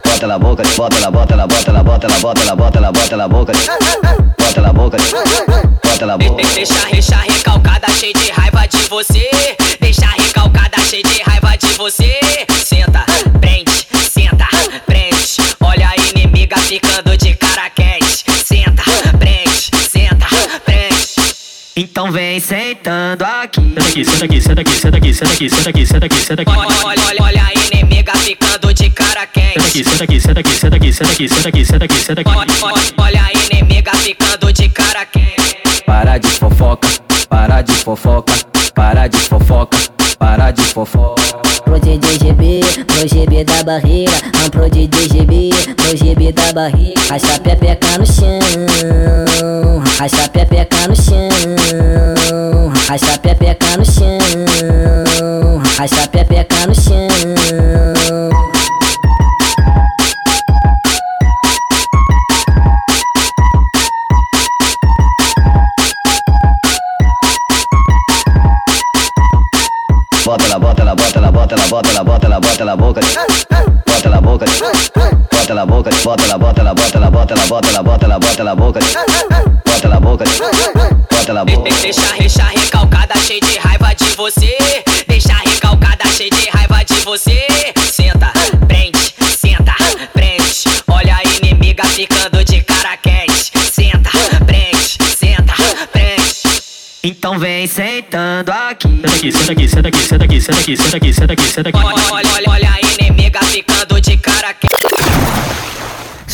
Bota 0.04 0.24
ela, 0.24 0.38
boca. 0.38 0.62
Bota 0.76 0.96
ela, 0.96 1.10
bota 1.10 1.34
ela, 1.34 1.46
bota 1.46 1.70
ela, 1.70 1.82
bota 1.82 2.06
ela, 2.06 2.16
bota 2.20 2.40
ela, 2.42 2.56
bota 2.56 2.78
ela, 2.78 2.92
bota 2.92 3.14
ela, 3.14 3.28
boca. 3.28 3.52
Bota 4.38 4.60
ela, 4.60 4.72
boca. 4.72 4.96
Bota 5.84 6.04
ela, 6.04 6.18
boca. 6.18 6.42
Deixa, 6.54 6.74
deixa 6.90 7.16
recalcada, 7.16 7.88
cheio 7.98 8.14
de 8.14 8.30
raiva 8.30 8.66
de 8.66 8.88
você. 8.88 9.30
Deixa 9.80 10.06
recalcada, 10.06 10.78
cheio 10.88 11.02
de 11.02 11.22
raiva 11.22 11.56
de 11.56 11.66
você. 11.74 12.20
Senta, 12.64 13.04
prende, 13.40 13.86
senta, 14.10 14.46
prende. 14.86 15.36
Olha 15.60 15.88
a 15.88 15.96
inimiga 16.10 16.56
ficando 16.58 17.11
Então 21.92 22.10
vem 22.10 22.40
sentando 22.40 23.22
aqui. 23.22 23.60
Senta 24.02 24.24
aqui, 24.24 24.40
senta 24.40 24.62
aqui, 24.62 24.72
senta 24.72 24.96
aqui, 24.96 25.12
senta 25.12 25.30
aqui, 25.30 25.50
senta 25.50 25.50
aqui, 25.50 25.50
senta 25.50 25.68
aqui, 25.68 25.86
senta 25.86 26.06
aqui, 26.06 26.16
senta 26.16 26.40
aqui. 26.40 26.50
Olha, 26.50 26.74
olha, 26.84 27.02
olha, 27.04 27.22
olha 27.22 27.42
a 27.44 27.52
inimiga 27.52 28.14
ficando 28.14 28.72
de 28.72 28.88
cara 28.88 29.26
quente. 29.26 29.84
Senta 29.84 30.04
aqui, 30.04 30.18
senta 30.18 30.40
aqui, 30.40 30.54
senta 30.54 30.76
aqui, 30.76 30.90
senta 30.90 31.12
aqui, 31.12 31.28
senta 31.28 31.48
aqui, 31.50 31.64
senta 31.66 31.84
aqui, 31.84 31.94
senta 31.94 32.20
aqui. 32.22 32.30
Olha, 32.30 32.54
olha, 32.62 32.82
olha 32.96 33.22
a 33.22 33.32
inimiga 33.34 33.92
ficando 33.96 34.50
de 34.50 34.70
cara 34.70 35.04
quente. 35.04 35.82
Para 35.84 36.16
de 36.16 36.28
fofoca, 36.28 36.88
para 37.28 37.60
de 37.60 37.74
fofoca, 37.74 38.32
para 38.74 39.06
de 39.06 39.18
fofoca, 39.18 39.78
para 40.18 40.50
de 40.50 40.62
fofoca. 40.62 41.22
Pro 41.62 41.78
DJ 41.78 42.18
GB, 42.18 42.84
pro 42.86 43.06
GB 43.06 43.44
da 43.44 43.62
barriga. 43.64 44.12
Vamos 44.32 44.48
pro 44.48 44.70
DJ 44.70 45.08
GB, 45.10 45.50
pro 45.76 45.94
GB 45.94 46.32
da 46.32 46.52
barriga. 46.54 47.00
Racha 47.10 47.34
a 47.34 47.38
pepeca 47.38 47.98
no 47.98 48.06
chão, 48.06 49.82
racha 50.02 50.24
a 50.24 50.28
pepeca 50.28 50.88
no 50.88 50.96
chão, 50.96 51.28
racha 52.88 53.14
a 53.14 53.18
pepeca 53.18 53.76
no 53.76 53.84
chão, 53.84 54.18
racha 55.78 56.02
a 56.02 56.08
pepeca 56.08 56.66
no 56.66 56.74
chão. 56.74 57.06
Bota 70.24 70.44
ela, 70.46 70.58
bota 70.58 70.82
ela, 70.82 70.96
bota 70.96 71.18
ela, 71.18 71.30
bota 71.30 71.54
ela, 71.54 71.64
bota 71.68 71.90
ela, 71.90 72.02
bota 72.02 72.26
ela, 72.26 72.40
bota 72.40 72.62
ela, 72.62 72.76
boca. 72.76 73.00
Bota 73.86 74.08
ela, 74.08 74.20
boca. 74.20 74.46
Bota 75.30 75.52
ela, 75.52 75.66
boca. 75.66 75.90
Bota 76.02 76.24
ela, 76.24 76.38
bota 76.38 76.60
ela, 76.60 76.74
bota 76.74 76.98
ela, 76.98 77.10
bota 77.10 77.34
ela, 77.34 77.46
bota 77.46 77.68
ela, 77.68 77.82
bota 77.84 78.04
ela, 78.04 78.18
bota 78.18 78.40
ela, 78.42 78.56
boca. 78.56 79.51
Bota 79.82 79.94
ela, 79.96 80.00
boca. 80.00 80.24
Bota 81.10 81.30
ela, 81.30 81.44
boca. 81.44 81.70
Deixa, 81.80 82.12
deixa 82.16 82.44
recalcada, 82.44 83.16
cheio 83.26 83.40
de 83.40 83.58
raiva 83.58 83.92
de 83.92 84.04
você. 84.14 84.56
Deixa 85.08 85.34
recalcada, 85.34 86.08
cheio 86.16 86.30
de 86.30 86.48
raiva 86.50 86.84
de 86.84 86.94
você. 87.00 87.46
Senta, 87.90 88.32
prende, 88.68 89.12
senta, 89.36 89.74
prende. 90.12 90.62
Olha 90.86 91.16
a 91.16 91.24
inimiga 91.24 91.82
ficando 91.84 92.44
de 92.44 92.62
cara 92.62 92.96
quente. 92.96 93.50
Senta, 93.72 94.10
prende, 94.46 94.98
senta, 95.18 95.54
prende. 95.90 96.32
Então 97.02 97.40
vem 97.40 97.66
sentando 97.66 98.52
aqui. 98.52 99.32
Senta 99.32 99.52
aqui, 99.52 99.68
senta 99.68 99.88
aqui, 99.88 99.98
senta 99.98 100.24
aqui, 100.24 100.40
senta 100.40 100.60
aqui, 100.60 100.76
senta 100.76 100.76
aqui, 100.76 100.76
senta 100.76 100.96
aqui, 100.96 101.12
senta 101.12 101.32
aqui, 101.32 101.48
senta 101.48 101.68
aqui. 101.70 101.78
Olha, 101.78 102.04
olha, 102.12 102.28
olha, 102.34 102.50
olha 102.50 102.70
a 102.70 102.80
inimiga 102.80 103.40
ficando 103.46 104.00
de. 104.00 104.01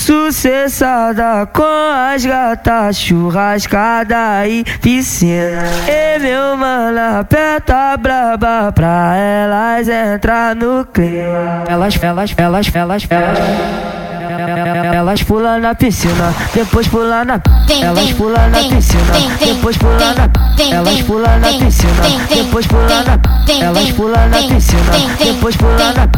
Sucessada 0.08 1.44
com 1.52 1.62
as 1.62 2.24
gatas, 2.24 2.96
churrascada 2.96 4.48
e 4.48 4.64
piscina. 4.80 5.64
E 5.86 6.18
meu 6.18 6.56
mano, 6.56 7.20
aperta 7.20 7.94
braba 7.98 8.72
pra 8.72 9.14
elas 9.14 9.86
entrar 9.86 10.56
no 10.56 10.86
clima. 10.86 11.64
Elas, 11.68 12.02
elas, 12.02 12.34
elas, 12.38 12.74
elas, 12.74 13.06
elas. 13.10 14.07
Elas 14.28 15.22
pulam 15.22 15.60
na 15.60 15.74
piscina, 15.74 16.34
depois 16.54 16.86
pulam 16.88 17.26
na. 17.26 17.40
Elas 17.68 18.12
pulam 18.12 18.50
na 18.50 18.58
piscina, 18.58 19.14
depois 19.40 19.78
pulam 19.78 20.14
na. 20.14 20.28
Elas 20.70 21.02
pulam 21.02 21.40
na 21.40 21.48
piscina, 21.48 22.02
depois 22.28 22.66
pulam 22.66 23.04
na. 23.06 23.18
Elas 23.48 23.90
pulam 23.92 24.30
na 24.30 24.38
piscina, 24.42 24.92
depois 25.18 25.56
pulam 25.56 25.94
na. 25.96 26.08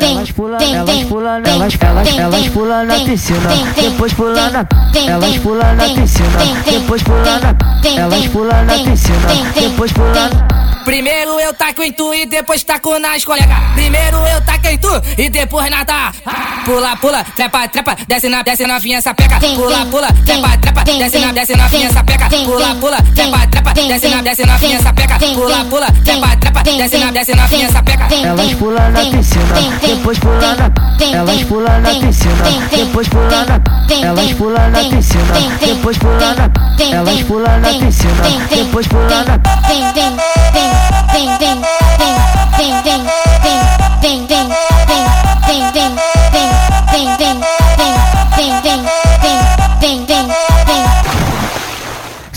Elas 0.00 0.32
pulam, 0.32 0.60
elas 0.60 1.04
pulam, 1.04 1.42
elas, 1.46 1.74
elas, 1.80 2.18
elas 2.18 2.48
pulam 2.48 2.86
na 2.86 2.94
piscina, 2.98 3.50
depois 3.76 4.12
pulam 4.12 4.52
na. 4.52 4.66
Elas 5.06 5.38
pulam 5.38 5.76
na 5.76 5.84
piscina, 5.84 6.38
depois 6.64 7.02
pulam 7.02 7.40
na. 7.40 7.54
Elas 7.96 8.26
pulam 8.28 8.66
na 8.66 8.74
piscina, 8.74 9.28
depois 9.54 9.92
pulam 9.92 10.30
na. 10.30 10.66
Primeiro 10.86 11.40
eu 11.40 11.52
taco 11.52 11.82
em 11.82 11.92
tu 11.92 12.14
e 12.14 12.26
depois 12.26 12.62
taco 12.62 12.96
nas 13.00 13.24
colegas. 13.24 13.58
Primeiro 13.74 14.18
eu 14.18 14.40
taco 14.44 14.68
em 14.68 14.78
tu 14.78 14.88
e 15.18 15.28
depois 15.28 15.68
nada. 15.68 16.12
Pula, 16.64 16.95
pula, 16.96 17.24
trepa, 17.24 17.68
trepa, 17.68 17.96
desce 18.08 18.28
na, 18.28 18.42
desce 18.42 18.66
novinha 18.66 19.00
sapeca. 19.00 19.38
Pula, 19.38 19.86
pula, 19.86 20.08
trepa, 20.24 20.56
trepa, 20.58 20.84
desce 20.84 21.18
na, 21.18 21.32
desce 21.32 21.56
novinha 21.56 21.90
sapeca. 21.92 22.28
Pula, 22.28 22.74
pula, 22.74 22.98
trepa, 23.14 23.46
trepa, 23.46 23.72
desce 23.74 24.08
na, 24.08 24.22
desce 24.22 24.44
novinha 24.46 24.80
sapeca. 24.82 25.18
Pula, 25.18 25.64
pula, 25.64 25.86
trepa, 26.04 26.36
trepa, 26.36 26.62
desce 26.62 26.98
na, 26.98 27.10
desce 27.10 27.34
novinha 27.34 27.70
sapeca. 27.70 28.06
Elas 28.24 28.54
pulam 28.54 28.92
na 28.92 29.00
piscina, 29.00 29.78
depois 29.80 30.18
pulam 30.18 30.56
na. 30.56 30.70
Elas 31.12 31.42
pulam 31.44 31.82
na 31.82 31.90
piscina, 31.94 32.44
depois 32.70 33.08
pulam 33.08 33.46
na. 33.46 33.60
Elas 34.02 34.32
pulam 34.32 34.70
na 34.70 34.78
piscina, 34.84 35.34
depois 35.60 35.98
pulam 35.98 36.34
na. 36.36 36.50
Elas 36.92 37.22
pulam 37.22 37.60
na 37.60 37.68
piscina, 37.68 38.48
depois 38.50 38.86
pulam 38.86 39.24
na. 39.24 39.38
Vem, 39.68 39.92
vem, 39.92 40.16
vem, 40.52 40.70
vem, 41.12 41.38
vem, 41.38 41.58
vem, 41.58 41.86
vem, 42.56 42.82
vem, 42.82 42.82
vem, 42.82 43.06
vem, 44.00 44.26
vem, 44.26 44.26
vem, 44.26 44.46
vem, 45.46 45.72
vem, 45.72 46.15
bing, 46.96 47.08
bing, 47.18 47.40
bing, 47.76 47.96
bing, 48.36 48.62
bing, 48.62 48.84
bing, 49.20 50.06
bing, 50.06 50.06
bing. 50.06 50.45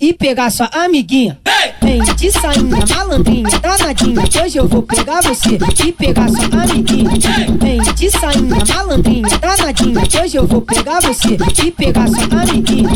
e 0.00 0.12
pegar 0.12 0.50
sua 0.50 0.68
amiguinha. 0.72 1.38
Vem 1.82 2.02
de 2.02 2.32
sainha, 2.32 2.84
malandrinha, 2.88 3.48
danadinha. 3.60 4.22
Hoje 4.44 4.58
eu 4.58 4.66
vou 4.66 4.82
pegar 4.82 5.20
você 5.22 5.58
e 5.86 5.92
pegar 5.92 6.28
sua 6.28 6.62
amiguinha. 6.62 7.10
Vem 7.60 7.80
de 7.94 8.10
sainha, 8.10 8.56
malandrinha, 8.68 9.28
danadinha. 9.38 10.02
Hoje 10.22 10.36
eu 10.36 10.46
vou 10.46 10.60
pegar 10.62 11.00
você 11.00 11.36
e 11.64 11.70
pegar 11.70 12.08
sua 12.08 12.42
amiguinha. 12.42 12.90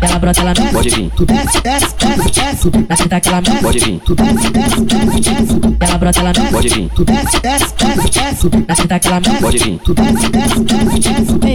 Ela 0.00 0.18
brota, 0.18 0.40
ela 0.40 0.52
desce. 0.52 0.72
Pode 0.72 0.90
vir. 0.90 1.10
Desce, 1.26 1.60
desce, 1.60 1.94
desce, 1.98 2.30
desce. 2.30 2.70
Na 2.88 2.96
senta 2.96 3.20
que 3.20 3.28
ela 3.28 3.40
desce. 3.40 3.60
Pode 3.60 3.78
vir. 3.78 4.00
Desce, 4.08 4.50
desce, 4.50 4.80
desce, 4.80 5.20
desce. 5.20 5.60
Ela 5.80 5.98
brota, 5.98 6.20
ela 6.20 6.32
desce. 6.32 6.50
Pode 6.50 6.68
vir. 6.68 6.90
Desce, 7.04 7.40
desce, 7.40 7.74
desce, 7.76 8.10
desce. 8.10 8.50
Na 8.68 8.74
senta 8.74 8.98
que 8.98 9.08
ela 9.08 9.20
desce. 9.20 9.40
Pode 9.40 9.58
vir. 9.58 9.80
Desce, 9.94 10.28
desce, 10.30 10.60
desce, 10.60 10.98
desce. 11.00 11.49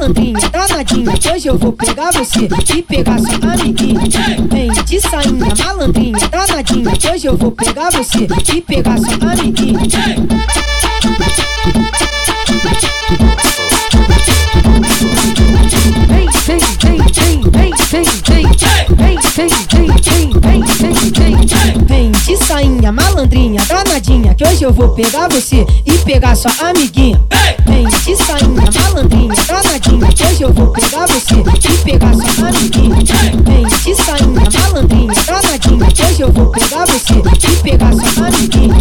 Danadinha. 0.00 1.12
que 1.12 1.28
Hoje 1.30 1.48
eu 1.48 1.58
vou 1.58 1.72
pegar 1.74 2.10
você 2.12 2.48
e 2.74 2.82
pegar 2.82 3.18
sua 3.18 3.52
amiguinha. 3.52 4.00
Vem 4.50 4.72
de 4.84 4.98
sainha, 4.98 5.54
malandrinha, 5.62 6.18
danadinha. 6.30 6.96
que 6.96 7.06
Hoje 7.06 7.26
eu 7.28 7.36
vou 7.36 7.52
pegar 7.52 7.90
você 7.90 8.26
e 8.54 8.60
pegar 8.62 8.96
sua 8.96 9.32
amiguinha. 9.32 9.78
Vem, 16.08 16.28
vem, 16.46 16.58
vem, 16.80 16.98
vem, 17.12 17.50
vem. 17.50 17.74
Vem, 17.90 18.04
vem, 18.04 18.48
vem, 18.96 19.18
vem, 19.36 19.69
sainha, 22.90 22.92
malandrinha, 22.92 23.62
danadinha. 23.66 24.34
Que 24.34 24.44
hoje 24.44 24.64
eu 24.64 24.72
vou 24.72 24.88
pegar 24.90 25.28
você 25.28 25.66
e 25.86 25.92
pegar 25.98 26.34
sua 26.34 26.52
amiguinha. 26.60 27.20
Vem 27.66 27.86
de 27.86 28.16
sainha, 28.16 28.48
malandrinha, 28.48 29.34
danadinha. 29.46 30.12
Que 30.12 30.24
hoje 30.24 30.42
eu 30.42 30.52
vou 30.52 30.66
pegar 30.68 31.06
você 31.06 31.34
e 31.34 31.78
pegar 31.84 32.14
sua 32.14 32.48
amiguinha. 32.48 32.96
Vem 33.44 33.66
de 33.66 33.94
sainha, 33.94 34.50
malandrinha, 34.50 35.14
danadinha. 35.26 35.86
Que 35.86 36.02
hoje 36.02 36.20
eu 36.20 36.32
vou 36.32 36.46
pegar 36.46 36.84
você 36.86 37.14
e 37.14 37.56
pegar 37.62 37.92
sua 37.92 38.26
amiguinha. 38.26 38.76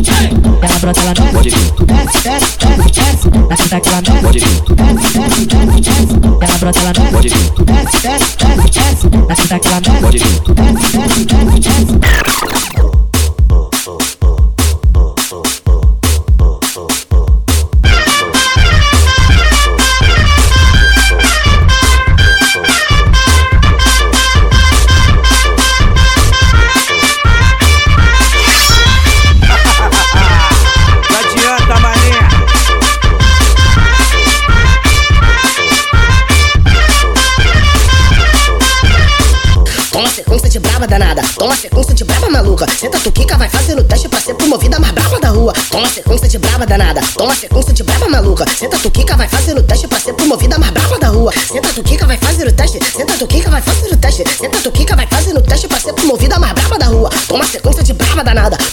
Ela 0.62 0.80
brota, 0.80 1.00
ela 1.02 1.14
desce. 1.14 1.50
Desce, 1.86 2.20
desce, 2.24 2.58
desce, 2.58 2.92
desce. 2.92 3.30
Na 3.50 3.58
senta 3.58 3.80
que 3.80 3.90
ela 3.90 4.02
desce. 4.02 4.40
Desce, 4.40 5.20
desce, 5.20 5.46
desce, 5.46 5.82
desce. 5.82 6.16
Ela 6.42 6.58
brota, 6.58 6.80
ela 6.80 6.94
desce. 6.94 7.30
Desce, 7.64 8.00
desce, 8.02 8.38
desce, 8.38 8.70
desce. 8.70 9.08
Na 9.28 9.36
senta 9.36 9.60
que 9.60 9.68
ela 9.68 9.82
desce. 9.82 10.18
Desce, 10.20 10.98
desce, 10.98 11.26
desce, 11.26 11.60
desce. 11.60 12.09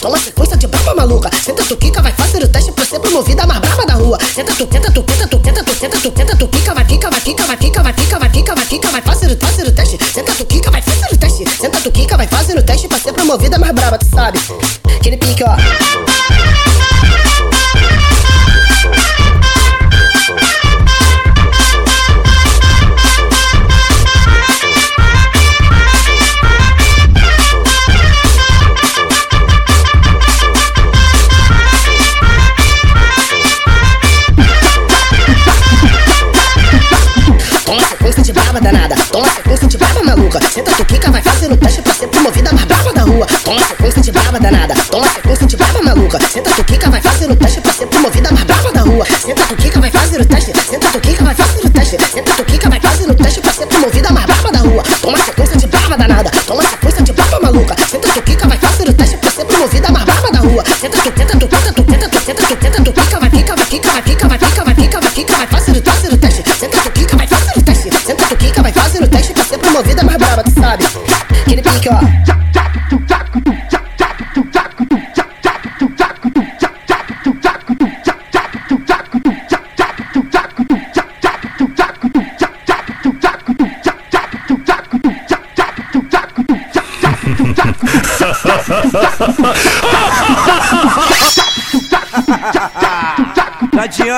So 0.07 0.36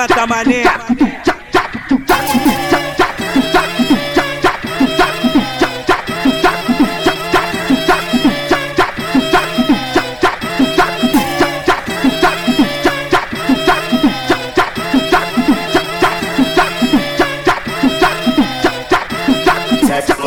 adianta, 0.00 0.26
mané. 0.26 0.64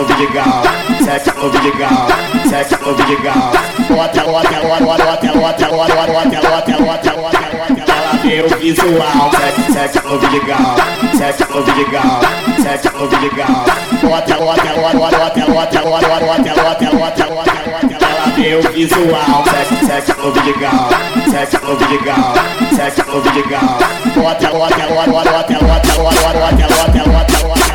Vidigal, 0.03 0.63
sexo 1.05 1.49
Vidigal, 1.49 2.07
sexo 2.49 2.95
Vidigal. 2.95 3.51
Bota, 3.89 4.23
bota, 4.23 4.59
bota, 4.61 4.83
bota, 4.83 5.05
bota, 5.05 5.33
bota, 5.33 5.67
bota, 5.69 5.95
bota, 6.05 6.41
bota, 6.41 6.79
bota, 6.79 7.13
bota, 7.15 7.41
bota, 7.75 7.92
vê 8.23 8.41
o 8.41 8.57
visual. 8.57 9.31
Sexo, 9.73 10.17
Vidigal, 10.19 10.75
sexo 11.17 11.63
Vidigal, 11.63 12.21
sexo 12.61 13.07
Vidigal. 13.07 13.65
Bota, 14.01 14.35
bota, 14.35 14.63
bota, 14.73 14.97
bota, 14.97 15.17
bota, 15.17 15.45
bota, 15.45 15.81
bota, 15.81 16.09
bota, 16.19 16.53
bota, 16.53 16.55
bota, 16.55 16.87
bota, 16.91 17.25
bota, 17.25 18.05
ela 18.05 18.27
vê 18.35 18.55
o 18.55 18.61
visual. 18.71 19.43
Sexo, 19.85 20.31
Vidigal, 20.31 20.89
sexo 21.29 21.75
Vidigal, 21.77 22.33
sexo 22.75 23.21
Vidigal. 23.21 23.79
Bota, 24.15 24.47
bota, 24.49 24.75
bota, 24.77 25.11
bota, 25.11 25.31
bota, 25.31 25.53
bota, 25.53 25.93
bota, 25.93 26.21
bota, 26.23 26.43
bota, 26.43 26.69
bota, 26.69 27.03
bota, 27.03 27.37
bota, 27.43 27.73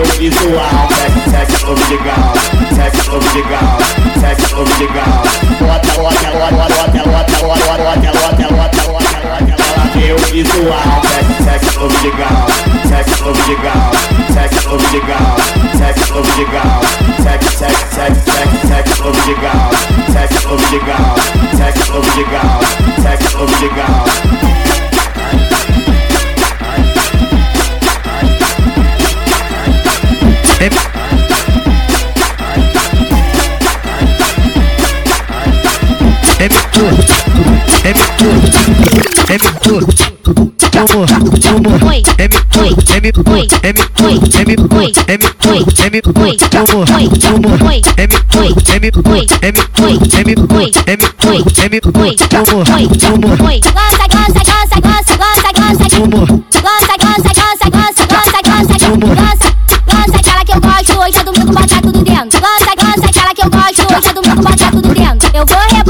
o 0.00 0.18
visual. 0.18 0.88
Sexo, 1.30 1.74
Vidigal, 1.74 2.34
sexo 2.74 3.20
Vidigal, 3.20 3.78
sexo 4.20 4.56
no 4.56 4.64
Vidigal. 4.64 5.22
Bota, 5.60 5.92
bota, 5.96 6.30
bota, 6.30 6.56
bota, 6.56 6.84
bota, 6.84 7.36
bota, 7.44 7.76
bota, 7.76 8.12
bota, 8.12 8.82
bota, 8.82 9.03
Here 9.94 10.16
is 10.34 10.48
the 10.50 10.64
over 11.78 12.02
your 12.02 12.16
gown. 12.18 12.50
Text 12.90 13.22
over 13.22 13.46
your 13.46 13.62
gown. 13.62 13.94
Text 14.34 14.66
over 14.66 14.90
your 14.90 15.06
gown. 15.06 15.38
Text 15.78 16.10
over 16.10 16.34
your 16.40 16.50
gown. 16.50 16.82
Text 17.22 17.58
text 17.58 17.92
text 17.94 18.26
text 18.26 18.68
text 18.68 19.00
over 19.00 19.30
your 19.30 19.40
gown. 19.40 19.72
Text 20.12 20.46
over 20.46 20.66
your 20.74 20.84
gown. 20.86 21.18
Text 21.56 21.90
over 21.90 22.20
your 22.20 22.30
gown. 22.30 22.64
Text 23.02 23.36
over 23.36 23.58
your 23.62 23.74
girl. 23.74 24.04
Hey. 30.58 30.70
Hey, 36.38 36.48
Yep. 36.48 37.23
M 37.84 37.92
tudo, 38.16 38.40
me 39.28 39.38
tudo, 40.22 40.52
amor, 40.78 41.06
amor, 41.12 41.92
M 42.18 42.32
tudo, 42.50 42.72
me 43.02 43.12
tudo, 43.12 43.36
M 43.36 43.78
tudo, 43.94 44.24
M 44.24 44.24
tudo, 44.24 44.46
me 44.46 44.56
tudo, 44.56 45.68
M 45.84 46.00
tudo, 46.00 46.56
amor, 46.56 46.88
é 46.88 48.06
me 48.06 48.18
tudo, 48.24 48.56
M 48.72 48.90
tudo, 48.90 49.12
M 49.42 49.52
tudo, 49.52 50.00
me 50.24 50.34
tudo, 50.34 50.56
M 50.86 51.02
tudo, 51.18 51.44
M 51.62 51.80
tudo, 51.80 52.00
amor, 52.34 52.64
amor. 52.64 53.36
Gosta, 53.60 54.06
gosta, 54.08 54.40
gosta, 54.40 54.80
gosta, 54.80 55.14
gosta, 55.18 55.50
gosta, 55.60 55.84
amor. 55.96 56.28
Gosta, 56.64 56.94
gosta, 57.04 57.30
gosta, 57.36 57.66
gosta, 57.68 58.04
gosta, 58.08 58.38
gosta, 58.48 58.86
amor. 58.86 59.14
Gosta, 59.14 59.48
gosta 59.84 60.16
aquela 60.16 60.42
que 60.44 60.52
eu 60.52 60.60
gosto 60.60 60.92
hoje 61.00 61.18
é 61.18 61.22
domingo 61.22 61.52
botar 61.52 61.80
tudo 61.82 62.02
dentro. 62.02 62.40
Gosta, 62.40 62.72
gosta 62.80 63.06
aquela 63.10 63.34
que 63.34 63.42
eu 63.44 63.50
gosto 63.50 63.82
hoje 63.94 64.08
é 64.08 64.12
domingo 64.14 64.42
botar 64.42 64.70
tudo 64.70 64.88
dentro. 64.94 65.30
Eu 65.34 65.44
vou 65.44 65.83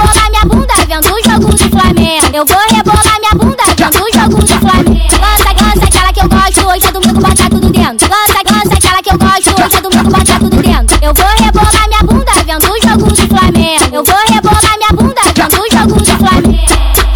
mundo 7.15 7.29
botar 7.29 7.49
tudo 7.49 7.71
dentro. 7.71 8.09
Lança, 8.09 8.41
lança 8.51 8.75
aquela 8.75 9.03
que 9.03 9.11
eu 9.11 9.19
gosto. 9.19 9.55
Todo 9.55 9.97
mundo 9.97 10.11
botar 10.11 10.39
tudo 10.39 10.57
dentro. 10.57 10.99
Eu 11.01 11.15
vou 11.15 11.27
rebolar 11.27 11.89
minha 11.89 12.03
bunda 12.03 12.33
vendo 12.45 12.65
o 12.65 12.83
jogo 12.83 13.13
do 13.13 13.29
Flamengo. 13.29 13.85
Eu 13.93 14.05
vou 14.05 14.17
rebolar 14.29 14.77
minha 14.77 14.91
bunda 14.91 15.23
vendo 15.35 15.55
o 15.55 15.67
jogo 15.73 15.95
do 16.01 16.05
Flamengo. 16.05 16.65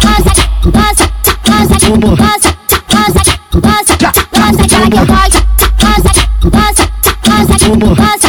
Lança, 0.05 0.31
lança, 0.73 1.11
lança, 1.49 1.77
lança, 1.89 2.49
lança, 2.93 3.21
lança, 3.63 3.93
lança 4.37 4.61
aquela 4.63 4.89
que 4.89 4.97
eu 4.97 5.05
gosto. 5.05 5.39
Lança, 5.83 6.11
lança, 6.53 6.83
lança, 7.27 8.01
lança 8.01 8.28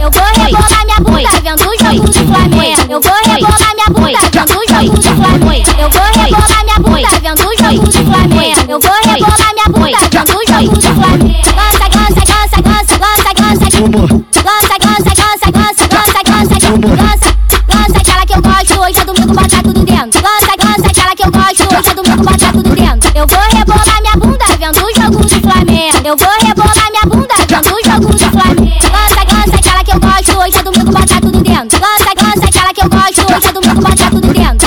eu 0.00 0.10
vou 0.10 0.22
rebolar 0.44 0.84
minha 0.84 1.00
bunda 1.00 1.30
vendo 1.42 1.60
o 1.62 1.74
jogo 1.78 2.06
do 2.06 2.12
Flamengo. 2.26 2.82
Eu 2.90 3.00
vou 3.00 3.12
rebolar 3.26 3.74
minha 3.74 3.90
bunda 3.90 4.18
vendo 4.32 4.52
o 4.56 4.68
jogo 4.68 4.96
do 4.96 5.14
Flamengo. 5.16 5.70
Eu 5.78 5.90
vou 5.90 6.02
rebolar 6.22 6.64
minha 6.64 7.36
bunda 7.36 7.68
vendo. 8.28 8.70
Eu 8.70 8.80
vou 8.80 8.92
rebolar 9.04 9.52
minha 9.54 9.68
bunda 9.68 9.98
vendo 10.10 10.32
o 10.32 10.42
jogo 10.46 10.76
do 10.76 10.82
Flamengo. 10.82 11.42
Gosta, 11.54 11.86
gosta, 11.88 12.22
gosta, 12.32 12.58
gosta, 12.62 12.96
gosta, 12.98 13.78
gosta. 14.10 14.25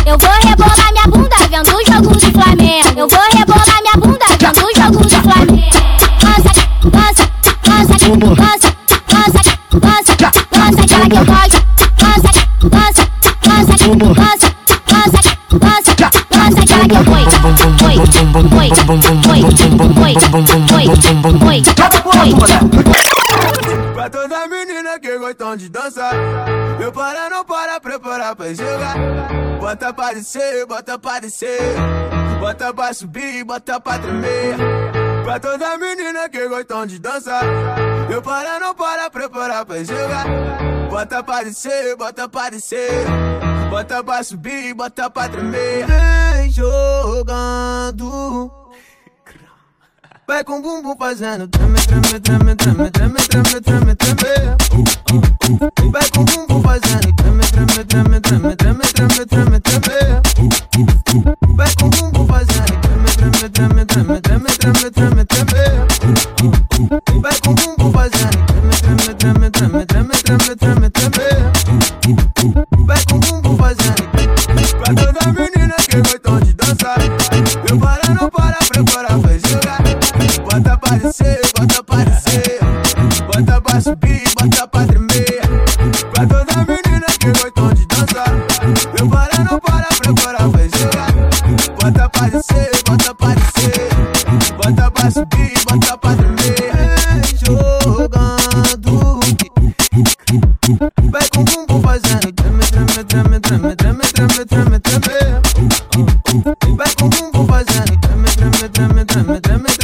Eu 0.10 0.18
vou 0.18 0.32
rebolar 0.32 0.92
minha 0.92 1.06
bunda 1.06 1.36
vendo 1.52 1.70
o 1.70 1.86
jogo 1.86 2.10
do 2.16 2.32
Flamengo. 2.32 2.98
Eu 2.98 3.08
vou 3.08 3.22
rebolar 3.32 3.80
minha 3.80 3.94
bunda 3.94 4.26
vendo 4.40 4.58
o 4.66 4.74
jogo 4.76 4.98
do 5.04 5.08
Flamengo. 5.08 5.54
Gosta, 6.20 6.52
gosta, 6.90 7.30
gosta, 7.64 7.94
gosta, 8.34 8.74
gosta, 9.06 9.46
gosta, 9.78 10.26
gosta 10.50 10.82
aquela 10.82 11.06
que 11.06 11.16
eu 11.16 11.26
gosto. 11.30 11.62
Gosta, 12.02 12.32
gosta, 12.64 13.06
gosta, 13.46 13.78
gosta, 13.78 14.48
gosta, 14.74 15.22
gosta, 15.60 16.18
gosta 16.34 16.60
aquela 16.64 16.86
que 16.88 16.96
eu 16.96 17.04
oi, 17.14 17.24
oi, 17.30 17.54
oi, 17.80 18.10
oi, 18.50 18.70
oi, 18.70 18.82
oi, 19.30 19.46
oi, 19.46 19.54
oi. 21.48 21.62
Pra 23.94 24.10
toda 24.10 24.48
menina 24.48 24.98
que 25.00 25.18
gostam 25.20 25.56
de 25.56 25.70
dançar 25.70 26.16
jogar. 28.56 28.96
Bota 29.60 29.94
pra 29.94 30.14
descer, 30.14 30.66
bota 30.66 30.98
pra 30.98 31.20
descer. 31.20 31.60
Bota 32.40 32.74
pra 32.74 32.94
subir, 32.94 33.44
bota 33.44 33.80
pra 33.80 34.00
tremer. 34.00 34.56
Pra 35.24 35.40
toda 35.40 35.78
menina 35.78 36.28
que 36.30 36.48
gostam 36.48 36.86
de 36.86 37.00
dançar. 37.00 37.44
Eu 38.10 38.22
para 38.22 38.60
não 38.60 38.74
para, 38.74 39.10
preparar 39.10 39.66
pra 39.66 39.84
jogar. 39.84 40.26
Bota 40.90 41.24
pra 41.24 41.44
descer, 41.44 41.96
bota 41.96 42.28
pra 42.28 42.50
descer. 42.50 43.06
Bota 43.70 44.04
pra 44.04 44.24
subir, 44.24 44.74
bota 44.74 45.10
pra 45.10 45.30
tremer. 45.30 45.86
Vem 45.86 46.50
jogando. 46.52 48.50
Vai 50.28 50.44
com 50.44 50.60
o 50.60 50.62
bumbum 50.62 50.96
fazendo 50.96 51.48
treme, 51.48 51.80
treme, 51.88 52.20
treme, 52.20 52.56
treme, 52.56 52.92
treme, 52.92 53.16
treme, 53.16 53.62
treme, 53.62 53.96
treme. 53.96 54.56
Vai 55.92 56.10
com 56.12 56.22
o 56.22 56.24
bumbum 56.24 56.62
fazendo 56.62 57.16
treme, 57.16 57.42
treme, 57.48 57.84
treme, 57.86 58.09
treme, 58.30 58.56
treme, 58.56 58.82
treme, 58.94 59.26
treme, 59.26 59.60
treme. 59.60 60.22
Vai 61.56 61.74
com 61.80 61.88
o 61.88 61.90
bumbum 61.90 62.28
fazendo 62.28 62.80
treme, 63.18 63.50
treme, 63.50 63.86
treme, 63.86 63.86
treme, 63.86 64.22
treme, 64.22 64.92
treme, 64.92 65.26
treme, 65.26 65.26
treme. 65.26 65.89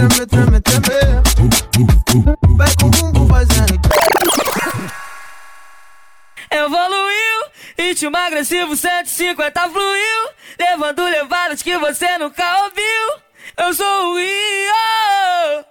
Treme, 0.07 0.25
treme, 0.27 0.61
treme. 0.61 0.85
Vai 2.55 2.67
com 2.79 2.87
o 2.87 2.89
bumbum 2.89 3.27
fazendo 3.27 3.79
Evoluiu, 6.51 7.45
ritmo 7.77 8.15
agressivo 8.15 8.75
150 8.75 9.69
fluiu, 9.69 10.29
levando 10.59 11.03
levadas 11.03 11.61
que 11.61 11.77
você 11.77 12.17
nunca 12.17 12.63
ouviu. 12.63 13.25
Eu 13.57 13.73
sou 13.73 14.13
o 14.13 14.17
Rio. 14.17 15.14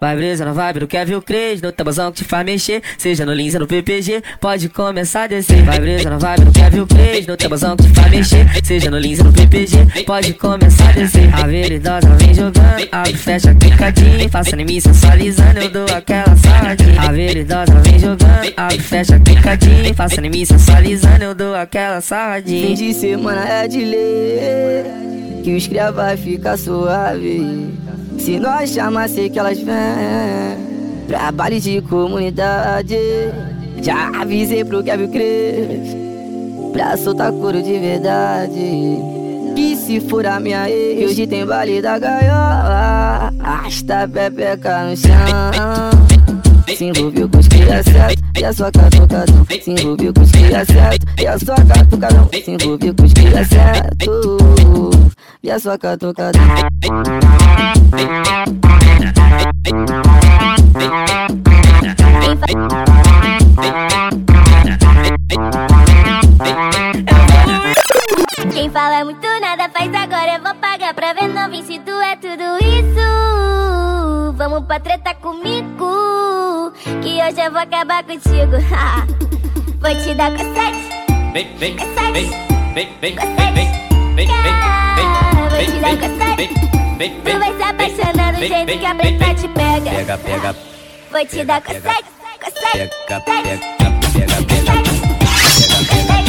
Vai 0.01 0.17
brisa 0.17 0.45
na 0.45 0.53
vibe 0.53 0.81
do 0.81 0.87
Kevin 0.87 1.21
Cres, 1.21 1.63
no 1.63 1.73
tabuzão 1.73 2.11
que 2.11 2.19
te 2.19 2.25
faz 2.25 2.45
mexer, 2.45 2.83
seja 2.99 3.25
no 3.25 3.33
Lins 3.33 3.55
ou 3.55 3.61
no 3.61 3.67
PPG, 3.67 4.23
pode 4.41 4.69
começar 4.69 5.23
a 5.23 5.27
descer. 5.29 5.63
Vai 5.63 5.79
brisa 5.79 6.11
na 6.11 6.19
vibe 6.19 6.45
do 6.45 6.53
Kevin 6.53 6.87
Cres, 6.87 7.27
no 7.27 7.37
tabuzão 7.37 7.77
que 7.77 7.85
te 7.85 7.89
faz 7.91 8.11
mexer, 8.11 8.47
seja 8.65 8.91
no 8.91 8.99
Lins 8.99 9.21
ou 9.21 9.27
no 9.27 9.33
PPG, 9.33 10.05
pode 10.05 10.35
começar 10.35 10.91
a 10.91 10.93
descer. 10.93 11.35
A 11.35 11.47
veridosa 11.47 12.09
vem 12.19 12.35
jogando, 12.35 12.89
abre, 12.93 13.17
fecha, 13.17 13.55
clicadinho, 13.55 14.29
faça 14.29 14.61
em 14.61 14.81
sensualizando, 14.81 15.61
eu 15.61 15.71
dou 15.71 15.87
aquela 15.97 16.37
saladinha. 16.37 17.01
A 17.01 17.13
veridosa 17.13 17.81
vem 17.81 17.99
jogando, 17.99 18.53
abre, 18.57 18.79
fecha, 18.81 19.19
clicadinho, 19.21 19.95
faça 19.95 20.21
em 20.21 20.45
sensualizando, 20.45 21.25
eu 21.25 21.35
dou 21.35 21.55
aquela 21.55 22.01
sarradinha. 22.01 22.67
Fim 22.69 22.75
de 22.75 22.95
semana 22.95 23.49
é 23.49 23.69
de 23.69 23.85
ler 23.85 24.85
que 25.45 25.55
os 25.55 25.67
cria 25.67 25.93
vai 25.93 26.17
ficar 26.17 26.57
suave. 26.59 27.71
Se 28.19 28.39
nós 28.39 28.71
chamar, 28.71 29.09
sei 29.09 29.29
que 29.29 29.39
elas 29.39 29.59
vêm. 29.59 29.75
Trabalho 31.07 31.61
de 31.61 31.81
comunidade. 31.83 32.97
Já 33.83 34.11
avisei 34.21 34.65
pro 34.65 34.83
Kevin 34.83 35.09
Cres 35.09 35.97
pra 36.73 36.97
soltar 36.97 37.31
couro 37.33 37.63
de 37.63 37.79
verdade. 37.79 38.99
Que 39.55 39.77
se 39.77 40.01
for 40.01 40.27
a 40.27 40.41
minha 40.41 40.67
que 40.67 41.05
hoje 41.05 41.27
tem 41.27 41.47
baile 41.47 41.81
da 41.81 41.99
gaiola. 41.99 43.33
Arrasta 43.41 44.03
a 44.03 44.09
pepeca 44.09 44.85
no 44.85 44.97
chão. 44.97 45.13
Se 46.77 46.87
envolveu 46.87 47.29
com 47.29 47.39
os 47.39 47.47
cria 47.47 47.83
certo 47.83 48.23
e 48.37 48.45
a 48.45 48.53
sua 48.53 48.73
catucadão. 48.73 49.47
Se 49.63 49.71
envolveu 49.71 50.13
com 50.13 50.23
os 50.23 50.31
cria 50.33 50.65
certo 50.65 51.07
e 51.21 51.27
a 51.27 51.39
sua 51.39 51.57
catucadão. 51.57 52.29
Se 52.33 52.51
envolveu 52.51 52.95
com 52.95 53.05
os 53.05 53.13
cria 53.13 53.45
certo 53.45 54.91
e 55.43 55.51
a 55.51 55.59
sua 55.59 55.79
catucadão. 55.79 56.43
Pra 71.05 71.13
ver 71.13 71.29
vem 71.51 71.63
se 71.63 71.79
tu 71.81 71.91
é 71.91 72.17
tudo 72.17 72.57
isso. 72.65 74.33
Vamos 74.37 74.65
pra 74.65 74.81
treta 74.81 75.15
comigo, 75.17 76.73
que 77.03 77.23
hoje 77.23 77.41
eu 77.45 77.51
vou 77.53 77.61
acabar 77.61 78.03
contigo. 78.05 78.57
vou 79.83 79.95
te 80.03 80.15
dar 80.15 80.31
cassete. 80.33 81.05
Vem, 81.35 81.55
vem, 81.59 81.77
Cassete. 81.77 82.13
vem, 82.13 82.31
vem, 82.73 82.89
vem, 83.03 83.17
vem, 83.17 83.17
vem, 83.21 83.53
vem, 83.53 83.67
vem, 84.15 84.27
Vou 85.37 85.51
vem, 85.51 85.67
te 85.67 85.73
vem, 85.73 85.81
dar 85.81 86.37
vem, 86.37 86.49
vem, 86.97 87.21
vem, 87.21 87.21
Tu 87.21 87.39
vai 87.39 87.53
se 87.55 87.63
apaixonar 87.63 88.33
do 88.33 88.39
vem, 88.39 88.49
jeito 88.49 88.67
vem, 88.67 88.79
que 88.79 88.87
a 88.87 88.95
vem, 88.95 89.19
preta 89.19 89.25
vem. 89.27 89.35
te 89.35 89.49
pega. 89.49 89.91
Pega, 89.91 90.19
pega, 90.19 90.57
Vou 91.11 91.27
te 91.27 91.45
dar 91.45 91.61
cassete, 91.61 91.83
cassete, 91.83 92.09
pega, 92.23 92.39
cassete. 92.39 92.91
pega, 92.97 93.21
pega, 93.21 93.75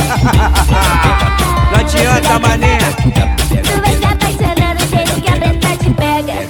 Não 1.71 1.79
adianta, 1.79 2.39
mané. 2.39 2.77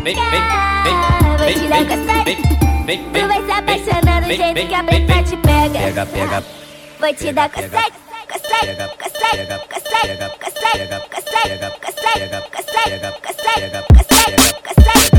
Vou 0.00 0.06
vem, 0.06 1.54
te 1.54 1.68
dar 1.68 1.84
cassete. 1.84 2.38
Tu 3.12 3.26
vai 3.28 3.44
se 3.44 3.50
apaixonar 3.50 4.22
do 4.22 4.28
jeito 4.28 4.66
que 4.66 4.74
a 4.74 4.82
preta 4.82 5.22
te 5.22 5.36
pega. 5.36 5.78
pega, 5.78 6.06
pega, 6.06 6.44
Vou 6.98 7.14
te 7.14 7.32
dar 7.32 7.48
cassete, 7.50 7.92
cassete, 8.26 8.76
cassete, 8.96 9.46
cassete, 9.68 10.16
cassete, 10.38 10.86
cassete, 11.10 11.58
cassete, 11.80 12.30
cassete, 12.50 13.00
cassete, 13.20 13.68
cassete, 14.62 15.10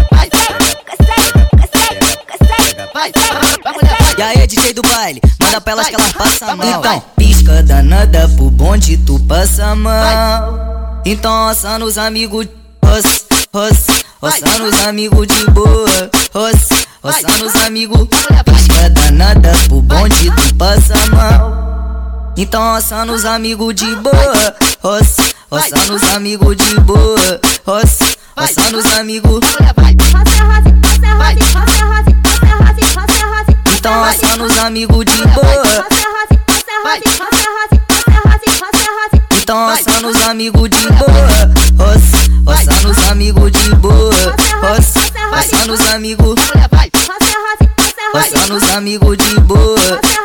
E 4.17 4.21
aí, 4.23 4.47
DJ 4.47 4.73
do 4.73 4.81
baile, 4.81 5.21
manda 5.39 5.61
pra 5.61 5.73
elas 5.73 5.89
que 5.89 5.95
elas 5.95 6.11
passam 6.13 6.57
mal. 6.57 6.67
Então, 6.67 7.03
pisca 7.15 7.61
danada 7.61 8.27
pro 8.29 8.49
bonde, 8.49 8.97
tu 8.97 9.19
passa 9.27 9.75
mal. 9.75 11.01
Então, 11.05 11.47
roça 11.47 11.77
nos 11.77 11.99
amigos, 11.99 12.47
roça, 12.83 13.25
roça, 13.53 13.91
roça 14.21 14.59
nos 14.59 14.81
amigos 14.85 15.27
de 15.27 15.45
boa, 15.51 16.09
roça, 16.33 16.75
roça 17.03 17.37
nos 17.37 17.55
amigos. 17.57 18.07
Pisca 18.07 18.89
danada 18.89 19.51
pro 19.67 19.81
bonde, 19.81 20.31
tu 20.31 20.55
passa 20.55 20.95
mal. 21.07 22.33
Então, 22.37 22.73
roça 22.73 23.03
nos 23.05 23.25
amigos 23.25 23.75
de 23.75 23.93
boa, 23.97 24.55
roça, 24.81 25.23
roça 25.51 25.77
nos 25.91 26.03
amigos 26.13 26.55
de 26.55 26.79
boa, 26.79 27.41
roça, 27.65 28.05
roça 28.37 28.71
nos 28.71 28.85
amigos. 28.93 29.45
Então, 33.75 33.93
roça 34.03 34.37
nos 34.37 34.57
amigos 34.59 35.05
de 35.05 35.27
boa. 35.27 35.85
Então 39.51 39.67
roça 39.67 39.99
nos 39.99 40.27
amigos 40.27 40.69
de 40.69 40.87
boa. 40.93 41.51
Roça, 41.77 42.31
roça 42.47 42.87
nos 42.87 43.09
amigos 43.09 43.51
de 43.51 43.75
boa. 43.75 44.15
Roça, 44.61 44.99
roça 45.29 45.65
nos 45.65 45.81
amigos 45.89 46.35
Roça 48.13 48.47
nos 48.47 48.63
amigos 48.71 49.17
de 49.17 49.39
boa. 49.41 49.75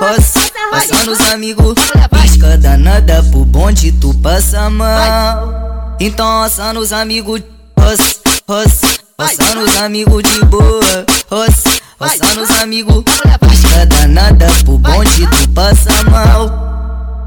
Roça, 0.01 0.41
roça 0.73 1.05
nos 1.05 1.21
amigos 1.33 1.75
Pisca 2.23 2.57
danada 2.57 3.21
pro 3.33 3.45
bonde 3.45 3.91
tu 3.91 4.15
passa 4.15 4.71
mal. 4.71 5.97
Então 5.99 6.43
roça 6.43 6.73
nos 6.73 6.93
amigos 6.93 7.43
Roça, 7.77 8.21
roça, 8.49 8.87
roça 9.19 9.55
nos 9.57 9.77
amigos 9.79 10.23
de 10.23 10.45
boa. 10.45 11.05
Roça, 11.29 11.81
roça 11.99 12.35
nos 12.37 12.51
amigos 12.63 13.03
Pisca 13.41 13.87
danada 13.87 14.47
pro 14.65 14.79
bonde 14.79 15.27
tu 15.27 15.49
passa 15.49 15.91
mal 16.09 16.66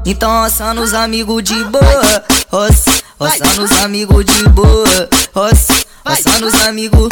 então 0.04 0.42
roça 0.42 0.72
nos 0.74 0.94
amigos 0.94 1.42
de 1.42 1.62
boa, 1.64 2.24
roça, 2.50 3.02
roça 3.18 3.60
nos 3.60 3.72
amigos 3.82 4.24
de 4.24 4.48
boa, 4.48 5.08
roça, 5.34 5.84
roça 6.06 6.38
nos 6.40 6.54
amigos. 6.66 7.08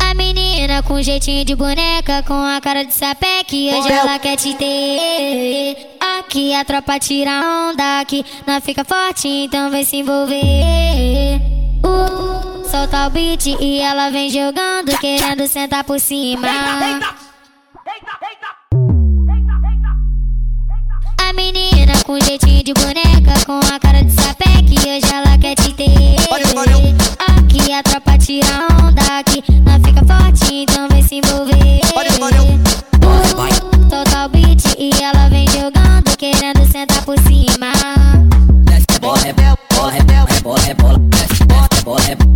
A 0.00 0.14
menina 0.14 0.82
com 0.82 1.02
jeitinho 1.02 1.44
de 1.44 1.54
boneca, 1.54 2.22
com 2.26 2.34
a 2.34 2.60
cara 2.60 2.84
de 2.84 2.94
sapé 2.94 3.44
que 3.44 3.70
hoje 3.74 3.92
ela 3.92 4.18
quer 4.18 4.36
te 4.36 4.54
ter. 4.54 5.98
Aqui 6.18 6.54
a 6.54 6.64
tropa 6.64 6.98
tira 6.98 7.30
onda, 7.30 8.00
aqui 8.00 8.24
não 8.46 8.60
fica 8.60 8.84
forte, 8.84 9.28
então 9.28 9.70
vem 9.70 9.84
se 9.84 9.96
envolver. 9.96 11.40
Uh, 11.84 12.70
solta 12.70 13.06
o 13.06 13.10
beat 13.10 13.46
e 13.46 13.80
ela 13.80 14.10
vem 14.10 14.30
jogando, 14.30 14.96
querendo 14.98 15.46
sentar 15.46 15.84
por 15.84 16.00
cima. 16.00 16.48
Menina 21.34 21.92
com 22.04 22.18
jeitinho 22.20 22.62
de 22.62 22.74
boneca, 22.74 23.44
com 23.46 23.58
a 23.58 23.78
cara 23.80 24.02
de 24.02 24.12
sapé 24.12 24.62
que 24.66 24.78
hoje 24.78 25.12
ela 25.12 25.38
quer 25.38 25.54
te 25.54 25.72
ter. 25.72 26.16
Aqui 27.18 27.72
a 27.72 27.82
tropa 27.82 28.18
tira 28.18 28.46
onda, 28.82 29.02
aqui 29.18 29.42
não 29.64 29.74
fica 29.82 30.04
forte, 30.04 30.54
então 30.54 30.88
vem 30.88 31.02
se 31.02 31.16
envolver. 31.16 31.80
Total 33.88 34.28
beat 34.28 34.62
e 34.78 34.90
ela 35.02 35.28
vem 35.28 35.46
jogando, 35.48 36.16
querendo 36.16 36.70
sentar 36.70 37.04
por 37.04 37.18
cima. 37.20 37.72
Desce, 38.64 39.00
bola, 39.00 39.18
rebola, 39.18 39.90
rebola, 39.90 40.26
rebola, 40.28 40.60
rebola, 40.60 40.98
desce, 40.98 41.44
bola, 41.44 41.68
rebola, 41.74 42.00
rebola. 42.00 42.31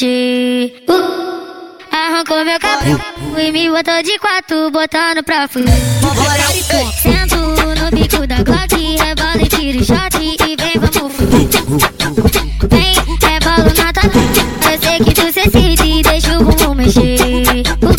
Mexer 0.00 0.72
uh. 0.88 1.20
Arrancou 1.92 2.44
meu 2.44 2.58
cabelo. 2.58 3.00
E 3.36 3.52
me 3.52 3.68
botou 3.68 4.02
de 4.02 4.18
quatro, 4.18 4.70
botando 4.70 5.22
pra 5.22 5.46
fora 5.46 5.66
Sento 7.02 7.36
no 7.36 7.90
bico 7.90 8.26
da 8.26 8.42
Glock, 8.42 8.96
rebola 8.96 9.42
e 9.42 9.48
tira 9.48 9.78
o 9.78 9.84
shot 9.84 10.16
e 10.18 10.56
vem, 10.56 10.78
vamos 10.78 11.12
Vem, 12.68 12.94
rebolo 13.22 13.72
na 13.76 13.92
tua 13.92 14.72
Eu 14.72 14.78
sei 14.80 14.98
que 15.00 15.14
tu 15.14 15.32
se 15.32 15.40
excita 15.40 15.84
e 15.84 16.02
deixa 16.02 16.38
o 16.38 16.44
bumbum 16.44 16.74
mexer. 16.74 17.62
Uh. 17.82 17.96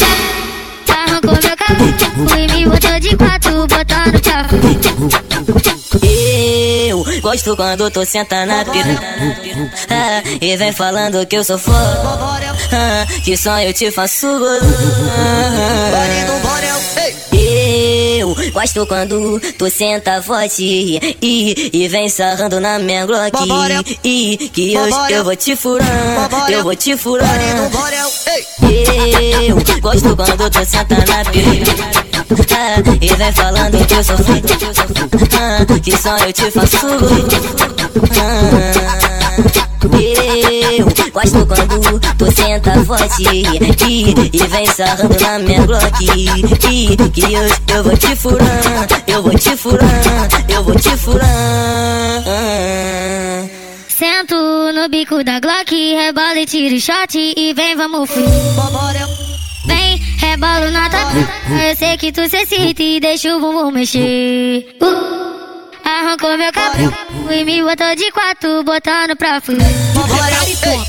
Arrancou 0.91 1.33
meu 1.33 1.57
cabelo. 1.57 1.93
E 2.37 2.53
me 2.53 2.65
botou 2.65 2.99
de 2.99 3.15
quatro, 3.17 3.67
botando 3.67 4.21
pra 4.21 4.47
Eu 4.51 5.20
gosto 7.21 7.55
quando 7.55 7.89
tu 7.91 8.03
senta 8.05 8.45
na 8.45 8.65
piranha 8.65 8.99
ah, 9.89 10.21
E 10.41 10.57
vem 10.57 10.73
falando 10.73 11.25
que 11.25 11.37
eu 11.37 11.43
sou 11.43 11.57
foda 11.57 12.01
ah, 12.73 13.05
Que 13.23 13.37
só 13.37 13.59
eu 13.59 13.73
te 13.73 13.91
faço 13.91 14.27
Eu 17.31 18.35
gosto 18.51 18.85
quando 18.85 19.39
tu 19.57 19.69
senta 19.69 20.21
forte 20.21 20.63
e, 21.21 21.69
e 21.73 21.87
vem 21.87 22.09
sarrando 22.09 22.59
na 22.59 22.79
minha 22.79 23.05
Glock. 23.05 23.31
E 24.03 24.49
que 24.53 24.73
eu, 24.73 24.87
eu 25.09 25.23
vou 25.23 25.35
te 25.35 25.55
furar, 25.55 25.87
eu 26.49 26.63
vou 26.63 26.75
te 26.75 26.97
furar 26.97 27.29
Eu 29.47 29.55
gosto 29.81 30.15
quando 30.15 30.49
tu 30.49 30.65
senta 30.65 30.95
na 30.95 31.25
piranha 31.31 31.63
ah, 32.51 32.75
E 33.01 33.07
vem 33.15 33.33
falando 33.33 33.87
que 33.87 33.93
eu 33.93 34.03
sou 34.03 34.17
foda 34.17 34.41
ah, 35.39 35.79
Que 35.79 35.97
só 35.97 36.17
eu 36.17 36.33
te 36.33 36.51
faço. 36.51 36.77
Ah, 38.19 38.80
gosto 41.11 41.45
quando 41.45 41.99
tu 42.17 42.31
senta 42.31 42.83
forte 42.85 43.23
e, 43.23 44.33
e 44.33 44.47
vem 44.47 44.65
sarrando 44.67 45.19
na 45.19 45.39
minha 45.39 45.65
Glock. 45.65 46.03
E 46.03 47.09
que 47.09 47.21
eu, 47.21 47.75
eu 47.75 47.83
vou 47.83 47.97
te 47.97 48.15
furar, 48.15 48.87
eu 49.07 49.21
vou 49.21 49.35
te 49.35 49.55
furar, 49.55 50.29
eu 50.49 50.63
vou 50.63 50.75
te 50.75 50.97
furar. 50.97 51.27
Sento 53.87 54.35
no 54.73 54.89
bico 54.89 55.23
da 55.23 55.39
Glock, 55.39 55.71
rebola 55.71 56.39
e 56.39 56.45
tira 56.45 56.75
o 56.75 56.79
shot 56.79 57.17
e 57.17 57.53
vem, 57.53 57.75
vamos 57.75 58.09
fui. 58.09 58.23
Vem, 59.65 59.97
rebolo 60.17 60.71
na 60.71 60.89
tua 60.89 61.69
Eu 61.69 61.75
sei 61.75 61.97
que 61.97 62.11
tu 62.11 62.27
se 62.27 62.37
excita 62.37 62.81
e 62.81 62.99
deixa 62.99 63.35
o 63.35 63.39
bumbum 63.39 63.71
mexer. 63.71 64.75
Uh. 64.81 65.30
Arrancou 65.83 66.37
meu 66.37 66.51
cabelo 66.51 66.93
e 67.29 67.43
me 67.43 67.61
botou 67.61 67.95
de 67.95 68.11
quatro, 68.11 68.63
botando 68.63 69.15
pra 69.15 69.41
fugir. 69.41 69.61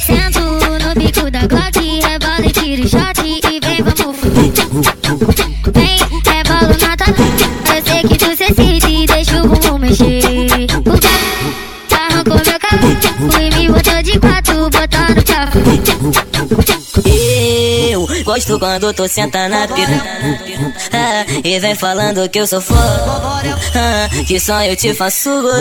Sento 0.05 0.41
no 0.41 0.95
bico 0.95 1.31
da 1.31 1.47
Glock, 1.47 1.79
rebola 2.01 2.47
e 2.47 2.51
tiro 2.51 2.89
shot 2.89 3.21
e 3.21 3.61
vem, 3.61 3.83
vamos. 3.83 4.17
Vem, 5.73 5.99
rebola 6.27 6.77
na 6.81 6.97
tua 6.97 7.13
eu 7.75 7.83
sei 7.85 8.03
que 8.03 8.17
tu 8.19 8.37
se 8.37 8.45
excita 8.45 8.89
e 8.89 9.07
deixa 9.07 9.43
o 9.43 9.49
bumbum 9.49 9.79
mexer. 9.79 10.67
Arrancou 11.93 12.37
meu 12.37 12.61
cabelo 12.61 12.97
e 13.41 13.51
me 13.57 13.69
botou 13.69 14.03
de 14.03 14.19
quatro, 14.19 14.71
botando 14.71 15.23
pra 15.25 15.47
fugir. 15.51 16.82
Gosto 18.33 18.59
quando 18.59 18.95
tô 18.95 19.07
sentando 19.07 19.55
na 19.55 19.69
piranha 19.69 20.03
ah, 20.95 21.27
E 21.45 21.61
vem 21.61 21.75
falando 21.75 22.27
que 22.31 22.41
eu 22.41 22.47
sou 22.47 22.63
foda. 22.63 22.81
Ah, 23.75 24.09
Que 24.27 24.41
só 24.41 24.63
eu 24.65 24.75
te 24.75 24.95
faço 24.95 25.29
golo 25.29 25.53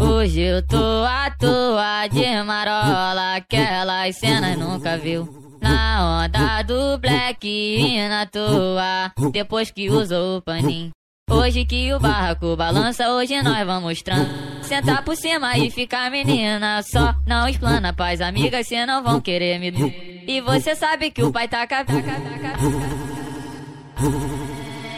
Hoje 0.00 0.40
eu 0.40 0.66
tô 0.66 1.04
à 1.04 1.30
toa 1.38 2.08
de 2.08 2.42
marola 2.42 3.36
Aquelas 3.36 4.16
cenas 4.16 4.58
nunca 4.58 4.98
viu. 4.98 5.56
Na 5.62 6.24
onda 6.24 6.62
do 6.62 6.98
black 6.98 7.46
e 7.46 8.08
na 8.08 8.26
toa 8.26 9.12
Depois 9.30 9.70
que 9.70 9.88
usou 9.88 10.38
o 10.38 10.42
paninho 10.42 10.90
Hoje 11.30 11.64
que 11.64 11.92
o 11.92 11.98
barraco 11.98 12.54
balança, 12.54 13.10
hoje 13.10 13.40
nós 13.42 13.66
vamos 13.66 13.84
mostrando. 13.84 14.28
Sentar 14.62 15.02
por 15.04 15.16
cima 15.16 15.56
e 15.56 15.70
ficar 15.70 16.10
menina, 16.10 16.82
só 16.82 17.14
não 17.26 17.48
explana 17.48 17.94
paz, 17.94 18.20
amigas, 18.20 18.66
cê 18.66 18.84
não 18.84 19.02
vão 19.02 19.20
querer 19.20 19.58
me. 19.58 19.70
E 20.26 20.40
você 20.42 20.74
sabe 20.74 21.10
que 21.10 21.22
o 21.22 21.32
pai 21.32 21.48
tá 21.48 21.66
taca, 21.66 21.84
taca, 21.84 22.20
taca. 22.20 22.58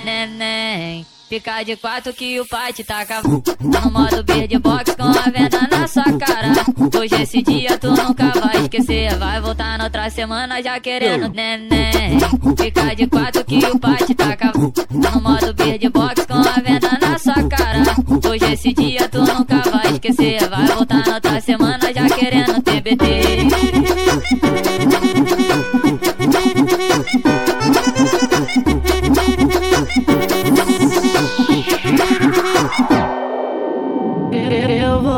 Neném. 0.04 1.06
Fica 1.28 1.64
de 1.64 1.74
quatro 1.76 2.12
que 2.12 2.38
o 2.40 2.46
pai 2.46 2.72
te 2.72 2.84
taca. 2.84 3.20
No 3.22 3.90
modo 3.90 4.22
beatbox 4.22 4.94
com 4.94 5.02
a 5.02 5.30
venda 5.30 5.68
na 5.68 5.88
sua 5.88 6.04
cara. 6.04 6.52
Hoje 6.96 7.20
esse 7.20 7.42
dia 7.42 7.76
tu 7.78 7.88
nunca 7.88 8.32
vai 8.38 8.62
esquecer. 8.62 9.12
Vai 9.16 9.40
voltar 9.40 9.76
na 9.76 9.84
outra 9.84 10.08
semana 10.08 10.62
já 10.62 10.78
querendo 10.78 11.28
neném. 11.28 12.20
Fica 12.56 12.94
de 12.94 13.08
quatro 13.08 13.44
que 13.44 13.58
o 13.58 13.76
pai 13.76 13.96
te 13.96 14.14
taca. 14.14 14.52
No 14.54 15.20
modo 15.20 15.52
beatbox 15.52 16.26
com 16.26 16.34
a 16.34 16.60
venda 16.62 16.96
na 17.00 17.18
sua 17.18 17.42
cara. 17.48 17.82
Hoje 18.30 18.52
esse 18.52 18.72
dia 18.72 19.08
tu 19.08 19.18
nunca 19.18 19.62
vai 19.68 19.94
esquecer. 19.94 20.48
Vai 20.48 20.66
voltar 20.66 21.04
na 21.04 21.14
outra 21.14 21.40
semana 21.40 21.92
já 21.92 22.08
querendo 22.08 22.62
TBT 22.62 23.06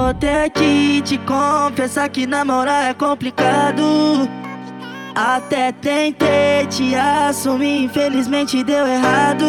vou 0.09 0.15
ter 0.15 0.49
que 0.51 1.03
te 1.03 1.19
confessar 1.19 2.09
que 2.09 2.27
namorar 2.27 2.91
é 2.91 2.95
complicado. 2.95 3.83
Até 5.15 5.71
tentei 5.71 6.67
te 6.67 6.95
assumir, 6.95 7.85
infelizmente 7.85 8.65
deu 8.65 8.87
errado. 8.87 9.45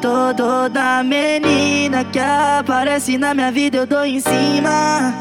Todo 0.00 0.68
da 0.68 1.02
menina 1.02 2.04
que 2.04 2.18
aparece 2.18 3.18
na 3.18 3.34
minha 3.34 3.50
vida 3.50 3.78
eu 3.78 3.86
dou 3.86 4.04
em 4.04 4.20
cima. 4.20 5.12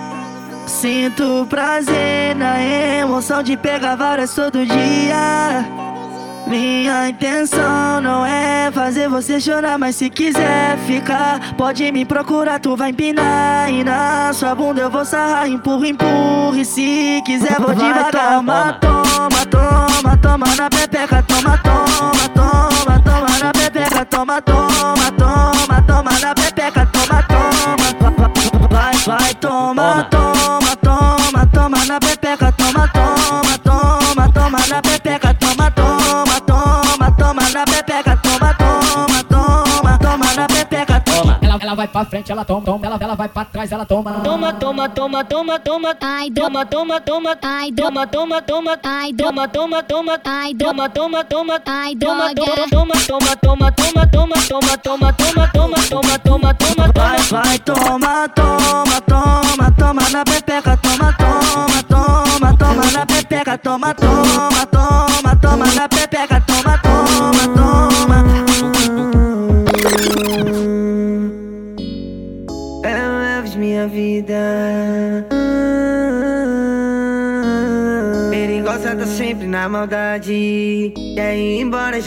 Sinto 0.67 1.47
prazer 1.49 2.35
na 2.35 2.61
emoção 2.61 3.41
de 3.41 3.57
pegar 3.57 3.95
várias 3.95 4.35
todo 4.35 4.63
dia. 4.63 5.84
Minha 6.47 7.09
intenção 7.09 7.99
não 8.01 8.25
é 8.25 8.69
fazer 8.71 9.09
você 9.09 9.39
chorar, 9.39 9.79
mas 9.79 9.95
se 9.95 10.09
quiser 10.09 10.77
ficar, 10.85 11.55
pode 11.55 11.91
me 11.91 12.05
procurar, 12.05 12.59
tu 12.59 12.75
vai 12.75 12.91
empinar. 12.91 13.69
E 13.71 13.83
na 13.83 14.31
sua 14.31 14.53
bunda 14.53 14.81
eu 14.81 14.89
vou 14.89 15.03
sarrar, 15.03 15.47
empurra, 15.47 15.87
empurra. 15.87 16.57
E 16.57 16.63
se 16.63 17.21
quiser, 17.25 17.59
vou 17.59 17.73
devagar. 17.73 18.11
Toma, 18.35 18.73
toma, 18.73 19.45
toma, 19.49 20.17
toma 20.17 20.55
na 20.55 20.69
pepeca, 20.69 21.23
toma, 21.23 21.57
toma, 21.57 22.29
toma, 22.33 22.99
toma 22.99 23.39
na 23.39 23.51
pepeca, 23.51 24.05
toma, 24.05 24.41
toma, 24.41 25.11
toma, 25.17 25.81
toma 25.81 26.11
na 26.19 26.35
pepeca, 26.35 26.85
toma, 26.85 27.23
toma. 27.23 28.69
Vai, 28.69 28.93
vai, 28.97 29.33
toma, 29.35 30.03
toma, 30.11 30.75
toma, 30.75 31.45
toma 31.51 31.85
na 31.85 31.99
pepeca, 31.99 32.51
toma, 32.51 32.87
toma, 32.89 33.57
toma, 33.63 34.29
toma 34.31 34.59
na 34.67 34.81
pepeca, 34.81 35.04
pra 41.95 42.03
frente, 42.03 42.29
ela 42.29 42.43
toma, 42.43 42.61
toma, 42.61 42.85
ela, 42.85 42.97
ela 42.99 43.15
vai 43.15 43.29
pra 43.29 43.45
trás, 43.45 43.71
ela 43.71 43.85
toma. 43.85 44.11
Toma, 44.19 44.51
toma, 44.51 44.89
toma, 44.89 45.23
toma, 45.23 45.57
toma, 45.57 45.95
ai, 46.01 46.29
toma, 46.29 46.65
toma, 46.65 46.99
toma, 46.99 47.37
ai, 47.41 47.71
toma, 47.71 48.05
toma, 48.05 48.41
toma, 48.41 48.77
ai, 48.83 49.13
toma, 49.13 49.47
toma, 49.47 49.81
toma, 49.81 50.19
ai, 50.25 50.53
toma, 50.55 50.89
toma, 50.89 51.23
toma, 51.23 51.61
ai, 51.65 51.95
toma, 51.95 52.33
toma, 52.35 52.65
toma, 52.67 53.35
toma, 53.37 53.71
toma, 53.71 53.71
toma, 53.71 54.07
toma, 54.07 54.41
toma, 54.43 54.77
toma, 54.77 55.13
toma, 55.13 55.47
toma, 55.53 55.87
toma, 55.87 56.19
toma, 56.19 56.53
toma, 56.53 56.91
vai, 56.93 57.17
vai, 57.31 57.59
toma, 57.59 58.27
toma, 58.27 59.01
toma, 59.07 59.71
toma 59.77 60.09
na 60.09 60.25
pepeca, 60.25 60.75
toma, 60.75 61.13
toma, 61.13 61.83
toma, 61.83 61.94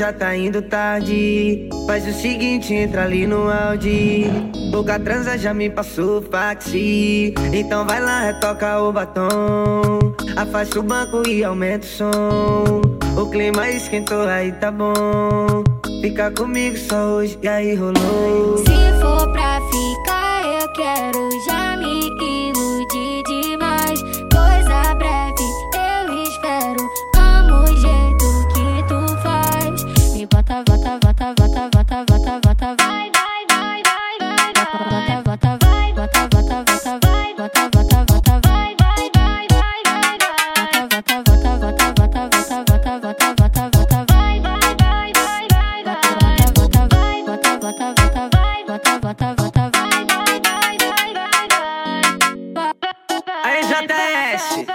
já 0.09 0.13
tá 0.13 0.35
indo 0.35 0.63
tarde. 0.63 1.69
Faz 1.87 2.07
o 2.07 2.13
seguinte, 2.13 2.73
entra 2.73 3.05
ali 3.05 3.27
no 3.27 3.51
Audi. 3.51 4.25
Boca 4.71 4.99
transa 4.99 5.37
já 5.37 5.53
me 5.53 5.69
passou 5.69 6.23
fax. 6.23 6.73
Então 7.53 7.87
vai 7.87 8.01
lá, 8.01 8.21
retoca 8.21 8.81
o 8.81 8.91
batom. 8.91 10.15
Afasta 10.37 10.81
o 10.81 10.83
banco 10.83 11.29
e 11.29 11.45
aumenta 11.45 11.85
o 11.85 11.89
som. 11.89 12.81
O 13.21 13.31
clima 13.31 13.69
esquentou, 13.69 14.27
aí 14.27 14.53
tá 14.53 14.71
bom. 14.71 15.63
Fica 16.01 16.31
comigo 16.31 16.77
só 16.77 17.17
hoje, 17.17 17.39
e 17.43 17.49
aí 17.49 17.75
rolou. 17.75 18.59
Se 18.59 19.01
for 19.01 19.31
pra 19.33 19.61
ficar, 19.71 20.43
eu 20.63 20.73
quero 20.73 21.29
já 21.47 21.78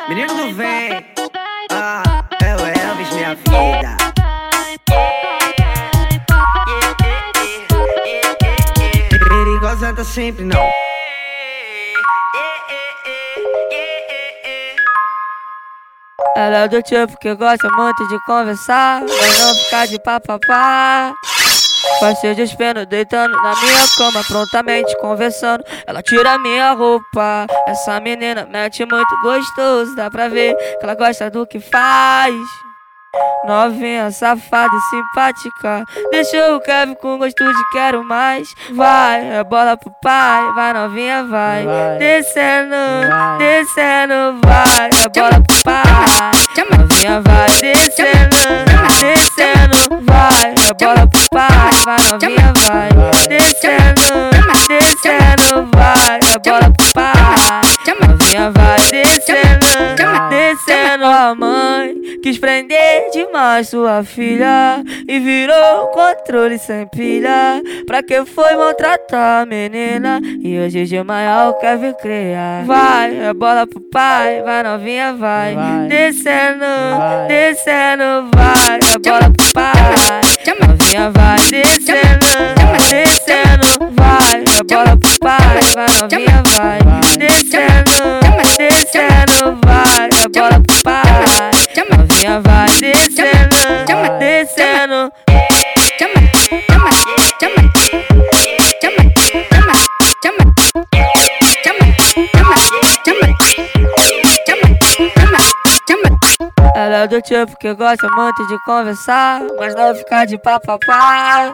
Menino 0.07 0.33
do 0.35 0.53
vem. 0.53 1.05
Ah, 1.71 2.23
é 2.41 2.55
o 2.55 2.59
Elvis, 2.59 3.13
minha 3.13 3.35
vida. 3.35 3.97
Perigosa 9.09 9.93
tá 9.93 10.03
sempre 10.03 10.45
não. 10.45 10.69
Ela 16.35 16.57
é 16.57 16.67
do 16.67 16.81
tipo 16.81 17.17
que 17.19 17.35
gosta 17.35 17.69
muito 17.69 18.07
de 18.07 18.19
conversar, 18.25 19.01
mas 19.01 19.39
não 19.39 19.55
ficar 19.55 19.87
de 19.87 19.99
papapá. 20.01 21.13
Faz 21.99 22.19
seu 22.19 22.35
despeno 22.35 22.85
deitando 22.85 23.33
na 23.33 23.55
minha 23.61 23.87
cama, 23.97 24.23
prontamente 24.27 24.97
conversando. 24.97 25.63
Ela 25.85 26.01
tira 26.01 26.37
minha 26.37 26.71
roupa. 26.73 27.47
Essa 27.67 27.99
menina 27.99 28.47
mete 28.49 28.85
muito 28.85 29.21
gostoso, 29.21 29.95
dá 29.95 30.09
pra 30.09 30.27
ver 30.27 30.55
que 30.55 30.83
ela 30.83 30.95
gosta 30.95 31.29
do 31.29 31.45
que 31.45 31.59
faz. 31.59 32.33
Novinha, 33.45 34.09
safada 34.09 34.73
e 34.73 34.81
simpática. 34.89 35.83
Deixou 36.11 36.55
o 36.55 36.61
Kevin 36.61 36.95
com 36.95 37.17
gosto 37.17 37.43
de 37.43 37.69
quero 37.71 38.03
mais. 38.03 38.47
Vai, 38.71 39.35
é 39.37 39.43
bola 39.43 39.77
pro 39.77 39.91
pai. 40.01 40.41
Vai, 40.53 40.73
novinha, 40.73 41.23
vai. 41.25 41.65
Descendo, 41.99 42.75
descendo, 43.37 44.39
vai. 44.43 44.89
É 45.03 45.09
bola 45.09 45.43
pro 45.43 45.63
pai. 45.63 46.31
Novinha, 46.71 47.21
vai. 47.21 47.49
Descendo, 47.49 48.72
descendo, 49.03 50.01
vai. 50.05 50.29
vai, 50.29 50.55
rebola 50.57 51.07
pro 51.07 51.21
pai, 51.29 51.71
vai 51.85 51.97
novinha, 52.11 52.53
vai. 52.65 52.89
Descendo, 53.27 54.29
descendo, 54.67 55.69
vai, 55.73 56.19
rebola 56.31 56.71
pro 56.71 56.87
pai. 56.93 57.72
Novinha 57.91 58.49
vai 58.51 58.79
descendo, 58.89 59.65
descendo 60.29 61.05
a 61.05 61.35
mãe. 61.35 61.93
Quis 62.21 62.37
prender 62.37 63.09
demais 63.11 63.69
sua 63.69 64.03
filha 64.03 64.81
e 65.07 65.19
virou 65.19 65.87
controle 65.87 66.57
sem 66.57 66.87
pilha. 66.87 67.61
Pra 67.85 68.01
que 68.01 68.25
foi 68.25 68.55
maltratar 68.55 69.41
a 69.41 69.45
menina? 69.45 70.21
E 70.41 70.59
hoje 70.59 70.85
de 70.85 71.03
manhã 71.03 71.53
quer 71.59 71.77
vir 71.77 71.93
criar. 71.95 72.63
Vai, 72.65 73.11
rebola 73.11 73.67
pro 73.67 73.81
pai, 73.91 74.41
vai 74.41 74.63
novinha, 74.63 75.13
vai. 75.13 75.55
Descendo, 75.89 76.65
descendo, 77.27 78.29
vai, 78.33 78.79
rebola 78.81 79.29
pro 79.29 79.53
pai. 79.53 79.73
Novinha 80.59 81.09
vai 81.11 81.37
descendo, 81.49 82.25
descendo, 82.89 83.91
vai, 83.91 84.43
rebola 84.45 84.97
pro 84.97 85.19
pai, 85.19 85.59
vai 85.75 85.87
novinha, 86.01 86.43
vai. 86.55 86.79
Descendo, 87.17 87.72
descendo, 88.57 89.59
vai, 89.63 90.09
rebola 90.21 90.59
pro 90.61 90.83
pai. 90.83 91.51
Novinha 91.89 92.39
vai 92.41 92.67
descendo, 92.79 94.19
descendo. 94.19 95.11
Ela 106.75 107.03
é 107.03 107.07
do 107.07 107.21
tipo 107.21 107.57
que 107.59 107.73
gosta 107.75 108.09
muito 108.09 108.47
de 108.47 108.57
conversar, 108.65 109.41
mas 109.57 109.73
não 109.73 109.95
ficar 109.95 110.25
de 110.25 110.37
papapá. 110.37 111.53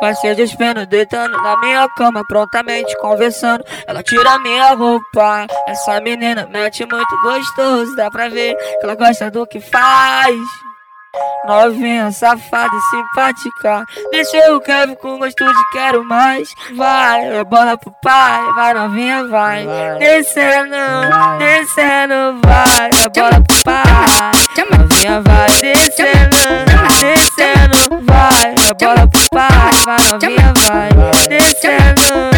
Vai 0.00 0.14
ser 0.14 0.34
despendo, 0.34 0.86
deitando 0.86 1.36
na 1.40 1.56
minha 1.60 1.88
cama, 1.90 2.22
prontamente 2.26 2.96
conversando. 2.98 3.64
Ela 3.86 4.02
tira 4.02 4.38
minha 4.38 4.74
roupa. 4.74 5.46
Essa 5.66 6.00
menina 6.00 6.48
mete 6.50 6.86
muito 6.86 7.22
gostoso, 7.22 7.96
dá 7.96 8.10
pra 8.10 8.28
ver 8.28 8.54
que 8.56 8.84
ela 8.84 8.94
gosta 8.94 9.30
do 9.30 9.46
que 9.46 9.60
faz. 9.60 10.36
Novinha, 11.46 12.10
safada 12.10 12.74
e 12.74 12.80
simpática. 12.80 13.84
Deixa 14.10 14.54
o 14.54 14.60
Kevin 14.60 14.94
com 14.94 15.18
gosto 15.18 15.44
de 15.44 15.70
quero 15.72 16.02
mais. 16.02 16.48
Vai, 16.74 17.44
bola 17.44 17.76
pro 17.76 17.92
pai, 18.02 18.42
vai 18.54 18.74
novinha, 18.74 19.28
vai. 19.28 19.66
Descendo, 19.98 20.74
descendo, 21.38 22.40
vai, 22.42 22.90
bola 23.14 23.40
pro 23.42 23.62
pai. 23.62 24.32
Novinha 24.70 25.20
vai 25.20 25.48
descendo, 25.60 26.73
vai, 28.44 28.54
bola 28.78 29.06
pro 29.06 29.20
pai, 29.30 29.48
vai 29.84 29.96
novinha, 30.12 30.52
vai. 30.68 30.90
Descendo, 31.28 32.33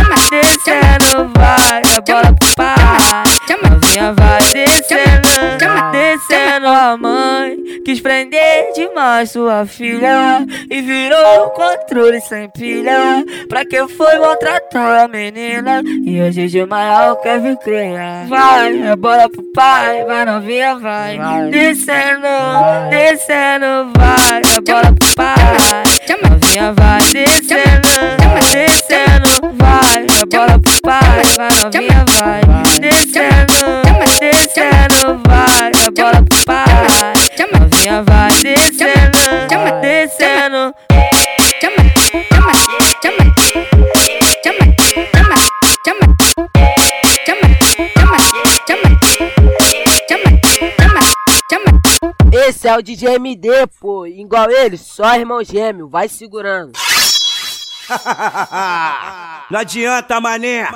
mãe. 6.94 7.56
Quis 7.86 8.00
prender 8.00 8.72
demais 8.74 9.30
sua 9.30 9.64
filha 9.64 10.44
e 10.70 10.82
virou 10.82 11.48
controle 11.50 12.20
sem 12.20 12.50
pilha. 12.50 13.24
Pra 13.48 13.64
que 13.64 13.88
foi 13.88 14.18
maltratar 14.18 15.04
a 15.04 15.08
menina? 15.08 15.82
E 16.04 16.20
hoje 16.20 16.48
de 16.48 16.66
manhã 16.66 17.16
quer 17.22 17.40
vir 17.40 17.56
criar. 17.56 18.26
Vai, 18.28 18.74
rebola 18.74 19.30
pro 19.30 19.42
pai, 19.54 20.04
vai 20.04 20.26
novinha, 20.26 20.76
vai. 20.76 21.18
Descendo, 21.50 22.28
descendo, 22.90 23.90
vai, 23.96 24.42
rebola 24.44 24.92
pro 24.92 25.14
pai. 25.16 25.86
Novinha 26.22 26.72
vai 26.72 26.98
descendo, 27.12 27.88
descendo, 28.52 29.54
vai, 29.54 30.06
rebola 30.18 30.58
pro 30.58 30.80
pai, 30.82 31.22
vai 31.36 31.48
novinha, 31.62 32.04
vai. 32.18 32.40
Descendo, 32.80 33.65
descendo, 34.46 35.20
vai, 35.26 35.72
rebola 35.74 36.22
pro 36.22 36.44
pai. 36.44 36.66
Novinha 37.52 38.02
vai 38.02 38.30
descendo, 38.42 39.18
descendo. 39.80 40.74
Esse 52.32 52.68
é 52.68 52.76
o 52.76 52.82
DJ 52.82 53.16
MD, 53.16 53.66
pô. 53.80 54.06
Igual 54.06 54.50
ele, 54.50 54.76
só 54.76 55.16
irmão 55.16 55.42
gêmeo. 55.42 55.88
Vai 55.88 56.08
segurando. 56.08 56.72
Não 59.50 59.60
adianta, 59.60 60.20
mané. 60.20 60.68